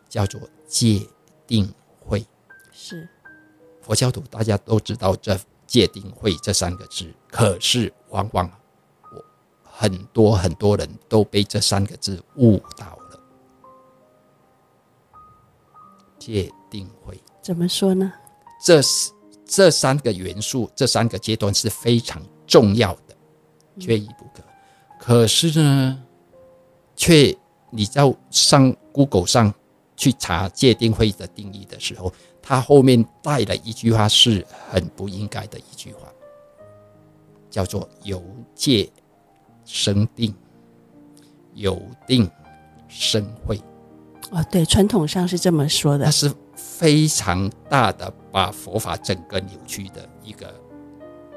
[0.07, 1.01] 叫做戒
[1.47, 2.23] 定慧。
[2.71, 3.09] 是
[3.81, 5.35] 佛教徒大家都知道这
[5.65, 8.47] 戒定慧这三个字，可是往往
[9.11, 9.25] 我
[9.63, 13.19] 很多很多人都被这三个字误导了。
[16.19, 18.13] 戒定慧怎么说呢？
[18.63, 19.11] 这是
[19.47, 23.17] 这三个元素，这三个阶段是非常重要的，
[23.79, 24.43] 缺一不可。
[25.07, 26.03] 可是呢，
[26.93, 27.33] 却
[27.69, 29.53] 你在上 Google 上
[29.95, 36.09] 去查戒定慧的定义的时候，它后面带了一句话是很不应该的一句话，
[37.49, 38.21] 叫做“由
[38.53, 38.91] 戒
[39.63, 40.35] 生定，
[41.53, 42.29] 由定
[42.89, 43.61] 生慧”。
[44.31, 46.03] 哦，对，传统上是这么说的。
[46.03, 50.53] 它是非常大的把佛法整个扭曲的一个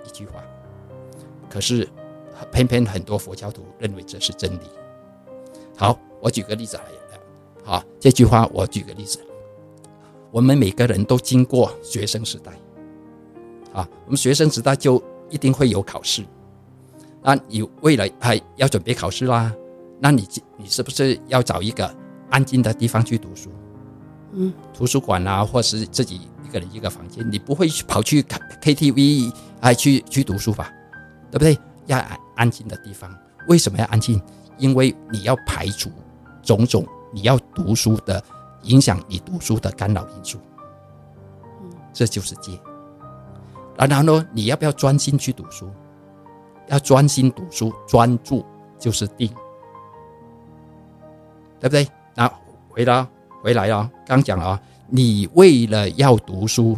[0.05, 0.43] 一句话。
[1.49, 1.89] 可是
[2.53, 4.63] 偏偏很多佛教徒认为这是真理。
[5.77, 6.85] 好，我举个例子来。
[7.63, 9.21] 好，这句话我举个例子。
[10.33, 12.53] 我们每个人都经过学生时代，
[13.73, 16.25] 啊，我们学生时代就一定会有考试。
[17.23, 19.55] 那你为了还要准备考试啦，
[20.01, 20.27] 那你
[20.57, 21.95] 你是不是要找一个
[22.31, 23.51] 安静的地方去读书？
[24.33, 28.23] 嗯，图书馆啊，或是自己一个人一个房间，你不会跑去
[28.63, 30.73] KTV 还去去读书吧？
[31.31, 31.59] 对不对？
[31.87, 31.99] 要
[32.41, 33.15] 安安静的地方。
[33.49, 34.21] 为什么要安静？
[34.57, 35.91] 因为你要排除
[36.43, 38.23] 种种你要读书的
[38.63, 40.39] 影响，你读书的干扰因素。
[41.63, 42.59] 嗯，这就是戒。
[43.77, 45.71] 然后呢，你要不要专心去读书？
[46.69, 48.45] 要专心读书，专注
[48.79, 49.29] 就是定，
[51.59, 51.87] 对不对？
[52.15, 52.27] 那
[52.71, 53.07] 回来。
[53.43, 56.77] 回来了，刚讲了啊，你为了要读书，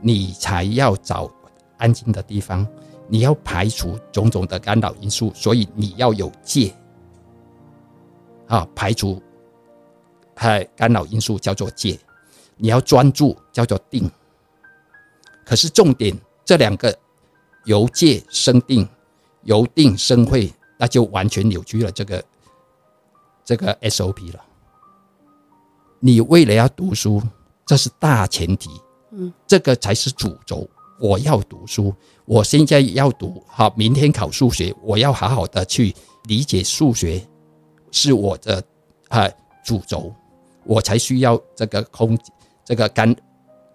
[0.00, 1.30] 你才要找
[1.76, 2.66] 安静的地方，
[3.08, 6.74] 你要排除种种的干扰因素，所以你要有戒，
[8.46, 9.22] 啊，排除
[10.36, 11.98] 哎干扰因素叫做戒，
[12.56, 14.10] 你要专注叫做定。
[15.44, 16.96] 可是重点，这两个
[17.64, 18.88] 由戒生定，
[19.42, 22.24] 由定生慧，那就完全扭曲了这个
[23.44, 24.42] 这个 SOP 了。
[26.00, 27.22] 你为了要读书，
[27.66, 28.70] 这是大前提，
[29.10, 30.66] 嗯，这个才是主轴。
[30.98, 31.94] 我要读书，
[32.26, 35.94] 我现在要读好，明天考数学，我要好好的去
[36.24, 37.22] 理解数学，
[37.90, 38.62] 是我的
[39.08, 39.28] 啊
[39.64, 40.12] 主轴，
[40.64, 42.18] 我才需要这个空，
[42.64, 43.14] 这个干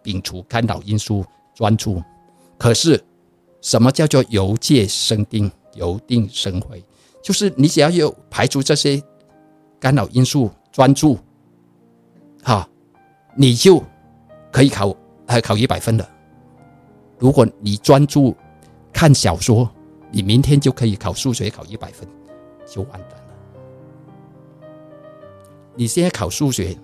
[0.04, 1.24] 摒除干扰因素，
[1.54, 2.02] 专注。
[2.58, 3.02] 可是，
[3.62, 6.84] 什么叫做由戒生定，由定生慧？
[7.22, 9.02] 就是你只要有排除这些
[9.80, 11.20] 干扰因素，专注。
[12.42, 12.68] 好，
[13.36, 13.84] 你就
[14.52, 14.96] 可以考，
[15.28, 16.10] 还考一百分了。
[17.20, 18.36] 如果你专注
[18.92, 19.70] 看小说，
[20.12, 22.08] 你明天就可以考数学考一百分，
[22.66, 24.66] 就完蛋了。
[25.76, 26.76] 你现在考数学，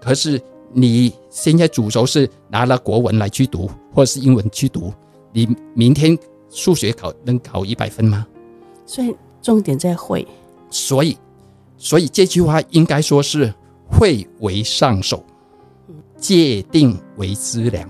[0.00, 0.38] 可是
[0.72, 4.92] 你现在主轴是拿了国文来去读，或者是英文去读，
[5.32, 6.18] 你明天
[6.50, 8.26] 数学考能考一百分吗？
[8.84, 10.26] 所以重点在会。
[10.68, 11.16] 所以，
[11.78, 13.52] 所以这句话应该说是。
[13.86, 15.22] 会为上首，
[16.16, 17.88] 界定为资粮。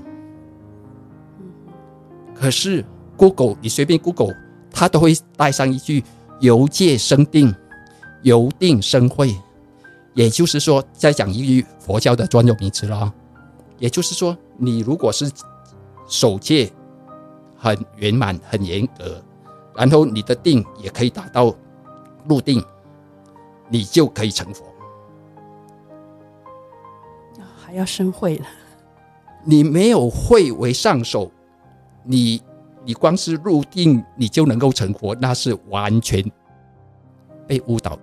[2.45, 2.84] 可是
[3.16, 4.36] Google，你随便 Google，
[4.70, 6.05] 它都会带上一句
[6.40, 7.55] “由戒生定，
[8.20, 9.34] 由定生慧”。
[10.12, 13.11] 也就是说，再讲一句佛教的专有名词了。
[13.78, 15.32] 也就是说，你如果是
[16.07, 16.70] 守戒
[17.57, 19.22] 很圆满、很严格，
[19.74, 21.51] 然后你的定也可以达到
[22.28, 22.62] 入定，
[23.70, 24.66] 你就可以成佛。
[27.57, 28.47] 还要生慧了，
[29.45, 31.30] 你没有慧为上首，
[32.05, 32.40] 你
[32.84, 36.24] 你光是入定，你就能够成佛，那是完全
[37.46, 37.98] 被误导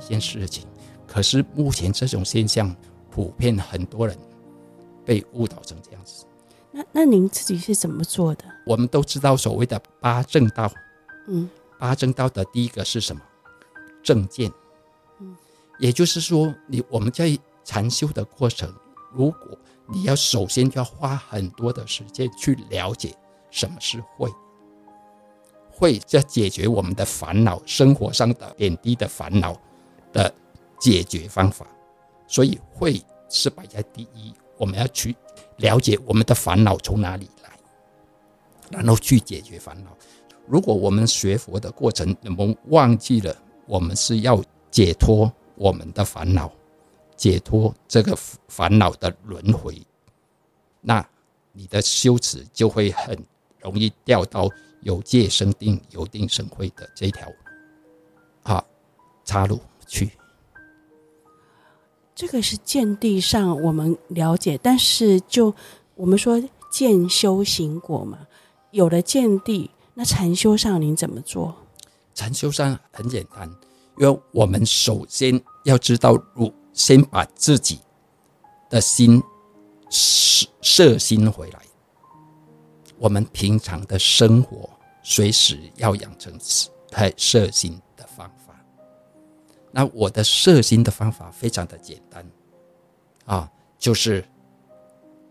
[0.00, 0.66] 一件事情。
[1.06, 2.74] 可是目前这种现象
[3.10, 4.16] 普遍，很多人
[5.04, 6.24] 被误导成这样子。
[6.72, 8.44] 那那您自己是怎么做的？
[8.66, 10.72] 我们都知道所谓的八正道，
[11.28, 11.48] 嗯，
[11.78, 13.22] 八正道的第一个是什么？
[14.02, 14.50] 正见，
[15.20, 15.36] 嗯，
[15.78, 17.38] 也就是说，你我们在。
[17.62, 18.72] 禅修的过程，
[19.12, 19.56] 如果
[19.92, 23.12] 你要首先就要花很多的时间去了解
[23.50, 24.30] 什么是慧，
[25.70, 29.60] 慧在解决我们的烦恼，生活上的点滴的烦恼
[30.12, 30.32] 的
[30.78, 31.66] 解决方法，
[32.28, 34.32] 所以慧是摆在第一。
[34.56, 35.16] 我们要去
[35.56, 37.50] 了解我们的烦恼从哪里来，
[38.70, 39.90] 然后去解决烦恼。
[40.46, 43.34] 如果我们学佛的过程，我们忘记了
[43.66, 46.52] 我们是要解脱我们的烦恼。
[47.20, 48.16] 解脱这个
[48.48, 49.78] 烦恼的轮回，
[50.80, 51.06] 那
[51.52, 53.22] 你的修持就会很
[53.58, 54.48] 容易掉到
[54.80, 57.30] 有界生定、有定生慧的这条
[58.44, 58.64] 啊
[59.22, 60.12] 岔路去。
[62.14, 65.54] 这个是见地上我们了解，但是就
[65.96, 66.42] 我们说
[66.72, 68.26] 见修行果嘛，
[68.70, 71.54] 有了见地，那禅修上您怎么做？
[72.14, 73.46] 禅修上很简单，
[73.98, 77.80] 因为我们首先要知道，如先把自己
[78.68, 79.22] 的心
[79.90, 81.60] 摄摄心回来。
[82.98, 84.68] 我们平常的生活，
[85.02, 86.32] 随时要养成
[86.90, 88.54] 太摄心的方法。
[89.72, 92.28] 那我的摄心的方法非常的简单，
[93.24, 94.24] 啊，就是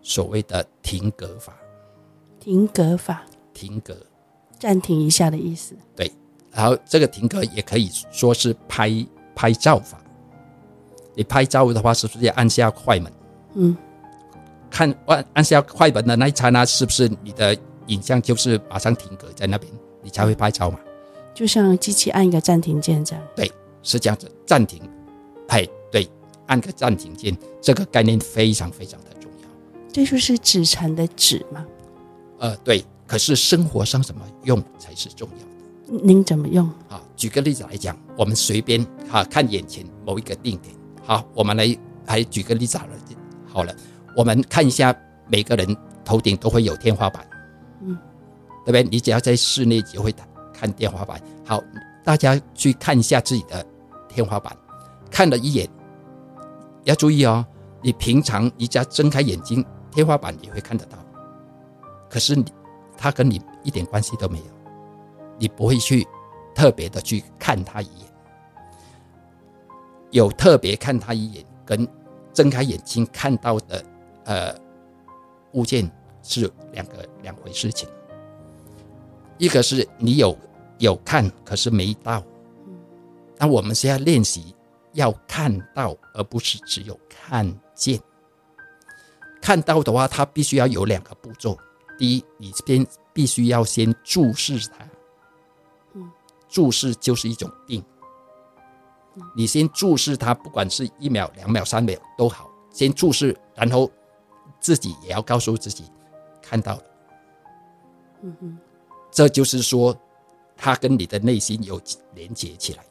[0.01, 1.55] 所谓的停格法。
[2.39, 3.95] 停格法，停格，
[4.57, 5.75] 暂停一下的意思。
[5.95, 6.11] 对，
[6.51, 8.89] 然后这个停格也可以说是拍
[9.35, 10.01] 拍照法。
[11.19, 13.11] 你拍照的话，是不是要按下快门？
[13.55, 13.77] 嗯。
[14.69, 17.53] 看按按下快门的那一刹那，是不是你的
[17.87, 19.69] 影像就是马上停格在那边，
[20.01, 20.79] 你才会拍照嘛？
[21.33, 23.21] 就像机器按一个暂停键这样。
[23.35, 23.51] 对，
[23.83, 24.81] 是这样子，暂停。
[25.49, 26.07] 哎，对，
[26.45, 29.49] 按个暂停键，这个概念非常非常的重要。
[29.91, 31.65] 这就是止禅的止吗？
[32.37, 32.81] 呃，对。
[33.05, 36.01] 可是生活上怎么用才是重要的？
[36.01, 36.65] 您怎么用？
[36.87, 40.73] 啊，举个例子来讲，我们随便啊看眼前某一个定点。
[41.09, 42.93] 好，我们来来举个例子好了，
[43.51, 43.75] 好了。
[44.15, 44.95] 我们看一下，
[45.27, 47.27] 每个人头顶都会有天花板，
[47.81, 47.97] 嗯，
[48.63, 48.83] 对不对？
[48.83, 50.13] 你只要在室内就会
[50.53, 51.19] 看天花板。
[51.43, 51.59] 好，
[52.03, 53.65] 大家去看一下自己的
[54.07, 54.55] 天花板，
[55.09, 55.67] 看了一眼，
[56.83, 57.43] 要注意哦。
[57.81, 60.97] 你平常你只要睁开眼睛，天花板也会看得到，
[62.07, 62.45] 可是你
[62.95, 64.45] 它跟你一点关系都没有，
[65.39, 66.07] 你不会去
[66.53, 68.08] 特别的去看它一眼，
[70.11, 71.87] 有特别看他一眼，跟
[72.33, 73.85] 睁开眼睛看到的。
[74.25, 74.55] 呃，
[75.53, 75.89] 物件
[76.21, 77.89] 是两个两回事情。
[79.39, 80.37] 一个是你有
[80.77, 82.23] 有看，可是没到。
[83.37, 84.53] 那我们现在练习
[84.93, 87.99] 要看到，而不是只有看见。
[89.41, 91.57] 看到的话，它必须要有两个步骤。
[91.97, 94.87] 第一，你这边必须要先注视它。
[96.47, 97.83] 注视就是一种定。
[99.35, 103.89] 你先注视它，不管是一秒、两秒、三秒都好，先注视，然后。
[104.61, 105.85] 自己也要告诉自己，
[106.41, 106.83] 看到了，
[108.23, 108.57] 嗯哼，
[109.09, 109.97] 这就是说，
[110.57, 111.81] 它跟你的内心有
[112.13, 112.83] 连接起来。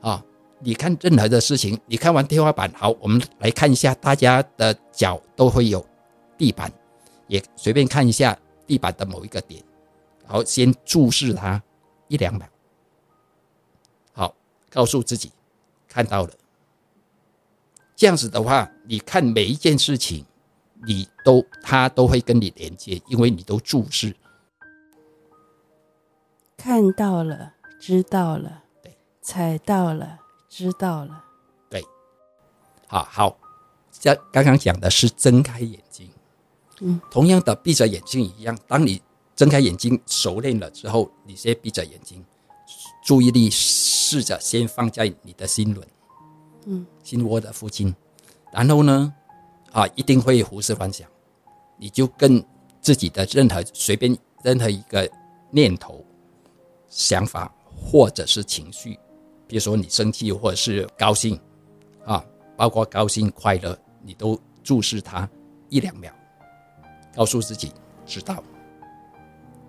[0.00, 0.24] 啊，
[0.60, 5.84] 你看任何的事情，你看完天花板，好，我们来看一下，大家的脚都会有
[6.38, 6.72] 地板，
[7.26, 9.60] 也随便看一下地板的某一个点，
[10.24, 11.60] 好，先注视它
[12.06, 12.51] 一两秒，好，
[14.72, 15.30] 告诉自己
[15.86, 16.30] 看到了。
[17.94, 20.24] 这样子的话，你看每一件事情，
[20.86, 24.16] 你都他都会跟你连接，因为你都注视，
[26.56, 30.18] 看到了，知道了，对，踩到了，
[30.48, 31.24] 知道了，
[31.70, 31.84] 对，
[32.88, 33.38] 好好，
[33.92, 36.10] 像刚刚讲的是睁开眼睛，
[36.80, 39.00] 嗯，同样的闭着眼睛一样，当你
[39.36, 42.24] 睁开眼睛熟练了之后，你先闭着眼睛，
[43.02, 45.86] 注意力试着先放在你的心轮。
[46.64, 47.92] 嗯，心窝的附近，
[48.52, 49.12] 然后呢，
[49.72, 51.08] 啊，一定会胡思乱想，
[51.76, 52.44] 你就跟
[52.80, 55.10] 自己的任何随便任何一个
[55.50, 56.04] 念头、
[56.88, 58.96] 想法或者是情绪，
[59.48, 61.36] 比如说你生气或者是高兴，
[62.04, 62.24] 啊，
[62.56, 65.28] 包括高兴、快乐，你都注视它
[65.68, 66.12] 一两秒，
[67.12, 67.72] 告诉自己
[68.06, 68.40] 知道，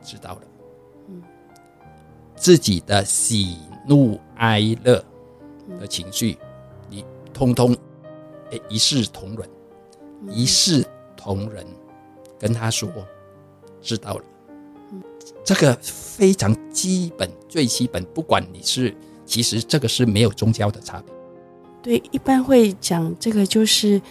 [0.04, 0.42] 知道了，
[2.44, 5.02] 自己的喜怒哀乐
[5.80, 6.38] 的情绪。
[6.90, 7.74] 你通通
[8.52, 9.50] 诶，一视同仁，
[10.30, 10.86] 一视
[11.16, 11.66] 同仁，
[12.38, 12.92] 跟他说，
[13.82, 14.24] 知道了。
[15.46, 18.04] 这个非常基本，最基本。
[18.14, 18.94] 不管你是，
[19.26, 21.14] 其实这个是没有宗教的差别。
[21.82, 24.02] 对，一般会讲这个，就是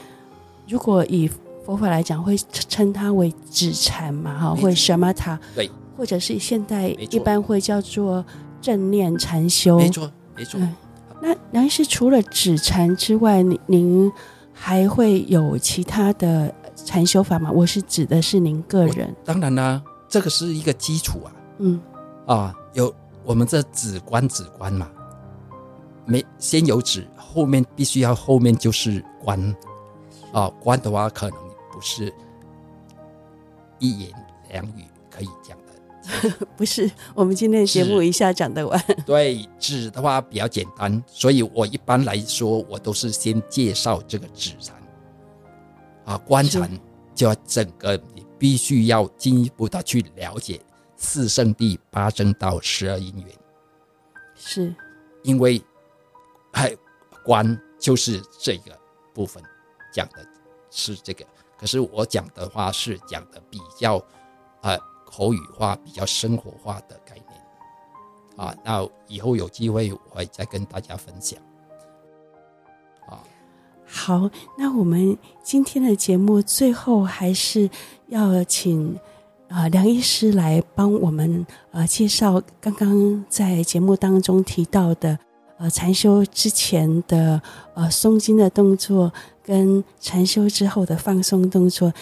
[0.67, 1.31] 如果以
[1.67, 8.25] 佛法来讲，会称它为止禅嘛，哈，或者 shamatha，对，或者是现代一般会叫做
[8.61, 10.61] 正念禅修，没错，没错。
[11.21, 14.13] 那梁医师除了止禅之外，您您
[14.53, 17.51] 还会有其他的禅修法吗？
[17.51, 19.15] 我是指的是您个人。
[19.25, 21.33] 当然啦，这个是一个基础啊。
[21.59, 21.81] 嗯，
[22.27, 22.93] 啊，有
[23.25, 24.91] 我们这止观止观嘛，
[26.05, 29.55] 没先有止，后面必须要后面就是观。
[30.33, 31.39] 啊，观的话可能
[31.71, 32.13] 不是
[33.79, 34.11] 一言
[34.51, 35.57] 两语可以讲。
[36.57, 38.85] 不是，我们今天的节目一下讲得完。
[39.07, 44.77] 对，纸的话比较简单，所以我一般来说，我都是先介绍这个纸禅。
[46.05, 46.69] 啊，观禅
[47.15, 50.61] 就要整个，你必须要进一步的去了解
[50.97, 53.29] 四圣地、八正道、十二因缘。
[54.35, 54.75] 是，
[55.23, 55.63] 因为
[56.53, 56.77] 还
[57.25, 58.77] 观就是这个
[59.15, 59.41] 部分
[59.93, 60.27] 讲的
[60.69, 61.25] 是这个，
[61.57, 64.05] 可是我讲的话是讲的比较
[64.63, 64.77] 呃
[65.15, 68.57] 口语化、比较生活化的概念啊。
[68.65, 71.39] 那以后有机会我会再跟大家分享。
[73.07, 73.21] 啊，
[73.85, 77.69] 好，那我们今天的节目最后还是
[78.07, 78.99] 要请。
[79.49, 85.19] 啊，梁医师来帮我们呃介绍刚刚在节目当中提到的
[85.59, 87.39] 呃禅修之前的
[87.75, 89.13] 呃松筋的动作，
[89.45, 91.93] 跟禅修之后的放松动作，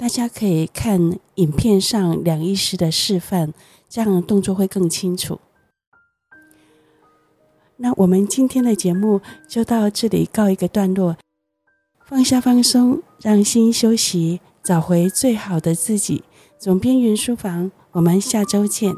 [0.00, 3.52] 大家可以看影片上两意识的示范，
[3.86, 5.38] 这样动作会更清楚。
[7.76, 11.18] 那我们今天的节目就到这里告一个段落，
[12.06, 16.24] 放下放松，让心休息，找回最好的自己。
[16.58, 18.94] 总编云书房，我们下周见。